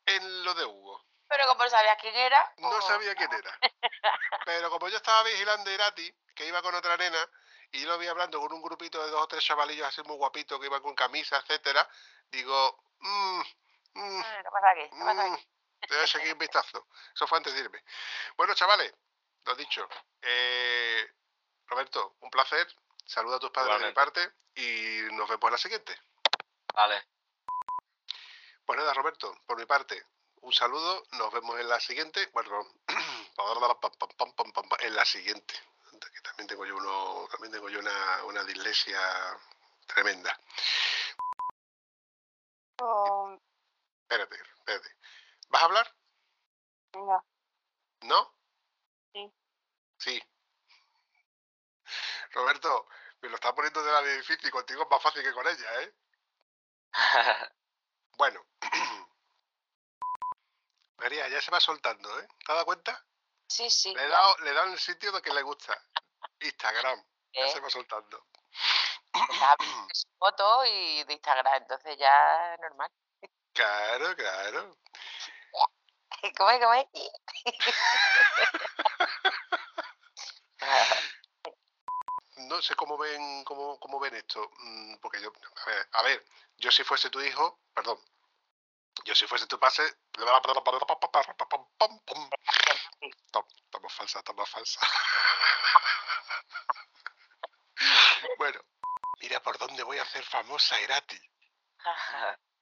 [0.08, 1.06] en lo de Hugo.
[1.32, 3.58] Pero como sabías quién era, No sabía quién era.
[4.46, 7.26] Pero como yo estaba vigilando a Irati, que iba con otra nena,
[7.72, 10.18] y yo lo vi hablando con un grupito de dos o tres chavalillos así muy
[10.18, 11.88] guapitos que iban con camisa, etcétera,
[12.30, 13.42] digo, mmm,
[13.94, 14.90] mmm, eh, ¿qué pasa aquí?
[14.90, 15.48] ¿Qué pasa Mm, aquí?
[15.88, 16.88] te voy a seguir un vistazo.
[17.16, 17.82] Eso fue antes de irme.
[18.36, 18.94] Bueno, chavales,
[19.46, 19.88] lo dicho.
[20.22, 21.10] eh,
[21.68, 22.68] Roberto, un placer.
[23.06, 25.98] Saluda a tus padres de mi parte y nos vemos en la siguiente.
[26.74, 27.08] Vale.
[28.66, 30.06] Pues nada, Roberto, por mi parte,
[30.42, 31.04] un saludo.
[31.14, 32.28] Nos vemos en la siguiente.
[32.34, 32.68] Bueno,
[34.82, 35.54] en la siguiente.
[36.14, 39.00] Que también tengo yo uno, también tengo yo una, una dislexia
[39.88, 40.38] tremenda.
[42.82, 43.38] Oh,
[44.04, 44.90] Espérate, espérate.
[45.50, 45.96] ¿Vas a hablar?
[46.92, 47.24] venga,
[48.02, 48.34] ¿No?
[49.14, 49.32] Sí.
[50.00, 50.24] Sí.
[52.32, 52.88] Roberto,
[53.22, 55.82] me lo está poniendo de la difícil y contigo es más fácil que con ella,
[55.84, 55.94] ¿eh?
[58.18, 58.46] Bueno.
[61.02, 62.28] María, ya se va soltando, ¿eh?
[62.28, 63.04] ¿Te has dado cuenta?
[63.48, 63.94] Sí, sí.
[63.96, 65.76] Le he dado, le he dado en el sitio de que le gusta.
[66.40, 67.04] Instagram.
[67.34, 67.52] Ya ¿Eh?
[67.52, 68.28] se va soltando.
[69.94, 72.92] Su foto y de Instagram, entonces ya es normal.
[73.54, 74.78] Claro, claro.
[76.38, 76.60] ¿Cómo es?
[76.60, 76.86] ¿Cómo es?
[82.36, 84.52] No sé cómo ven, cómo, cómo ven esto.
[84.60, 86.26] mm, Porque yo, a ver, a ver,
[86.58, 87.98] yo si fuese tu hijo, perdón,
[89.06, 89.84] yo si fuese tu pase,
[93.66, 94.80] estamos falsa, estamos falsa.
[98.38, 98.60] Bueno,
[99.20, 101.20] mira por dónde voy a hacer famosa a Irati.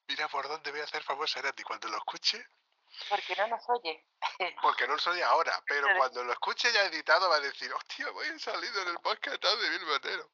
[0.08, 1.64] Mira por dónde voy a hacer famosa a Irati.
[1.64, 2.46] Cuando lo escuche,
[3.08, 4.06] Porque no nos oye.
[4.62, 8.28] porque no soy ahora, pero cuando lo escuche ya editado va a decir, hostia, voy
[8.28, 10.32] a salir en el podcast de Bill Motero.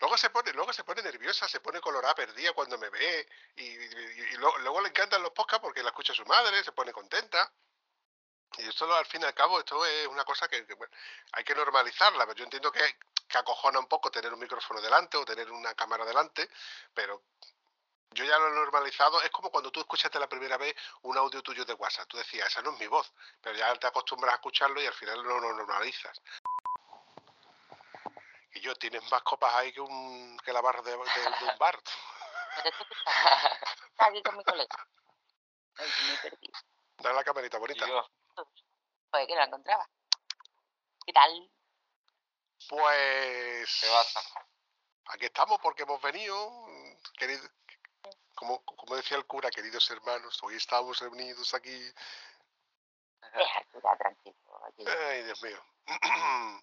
[0.00, 3.64] Luego se pone, luego se pone nerviosa, se pone colorada, perdida cuando me ve, y,
[3.64, 6.92] y- y luego, luego le encantan los podcasts porque la escucha su madre, se pone
[6.92, 7.52] contenta.
[8.58, 10.94] Y esto al fin y al cabo, esto es una cosa que, que, bueno,
[11.32, 12.80] hay que normalizarla, pero yo entiendo que,
[13.28, 16.48] que acojona un poco tener un micrófono delante o tener una cámara delante,
[16.94, 17.24] pero
[18.16, 19.20] yo ya lo he normalizado.
[19.22, 22.08] Es como cuando tú escuchaste la primera vez un audio tuyo de WhatsApp.
[22.08, 24.94] Tú decías, esa no es mi voz, pero ya te acostumbras a escucharlo y al
[24.94, 26.20] final lo, lo normalizas.
[28.54, 31.58] Y yo, tienes más copas ahí que, un, que la barra de, de- de un
[31.58, 31.78] bar.
[33.90, 34.88] Está aquí con mi colega.
[35.76, 36.58] Ay, que me he perdido.
[36.98, 37.86] Dale la camarita bonita.
[37.86, 39.86] Joder, que no la encontraba.
[41.04, 41.50] ¿Qué tal?
[42.68, 43.78] Pues.
[43.80, 44.20] ¿Qué pasa?
[45.08, 46.66] Aquí estamos porque hemos venido,
[47.18, 47.46] querido,
[48.36, 51.76] como, como decía el cura, queridos hermanos, hoy estamos reunidos aquí.
[53.34, 53.64] Deja,
[53.98, 54.36] tranquilo.
[55.08, 55.60] Ay, Dios mío.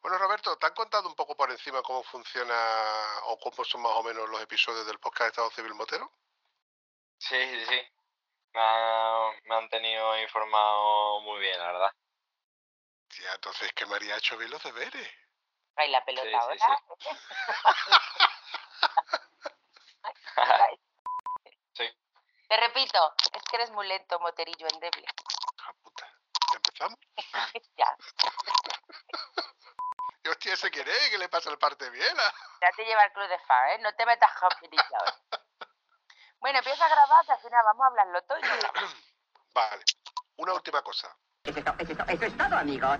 [0.00, 2.54] Bueno, Roberto, ¿te han contado un poco por encima cómo funciona
[3.24, 6.08] o cómo son más o menos los episodios del podcast de Estado Civil Motero?
[7.18, 7.82] Sí, sí, sí.
[8.54, 11.92] Me han, me han tenido informado muy bien, la verdad.
[13.20, 15.10] Ya, entonces que María ha hecho bien los deberes.
[15.74, 16.82] Trae la pelota Sí, sí, ahora.
[20.68, 20.77] Sí.
[22.48, 25.06] Te repito, es que eres muy lento, moterillo endeble.
[26.50, 26.98] ¿Ya empezamos?
[27.76, 27.96] ya,
[30.24, 31.10] Y hostia, ¿ese quién es?
[31.10, 32.34] ¿Qué le pasa al parte biela?
[32.60, 33.78] ya te lleva el club de fan, ¿eh?
[33.80, 34.48] No te metas con.
[36.40, 38.42] Bueno, empieza a grabar que al final vamos a hablarlo todo y.
[39.54, 39.84] Vale.
[40.36, 41.14] Una última cosa.
[41.44, 42.98] Eso es todo, amigos.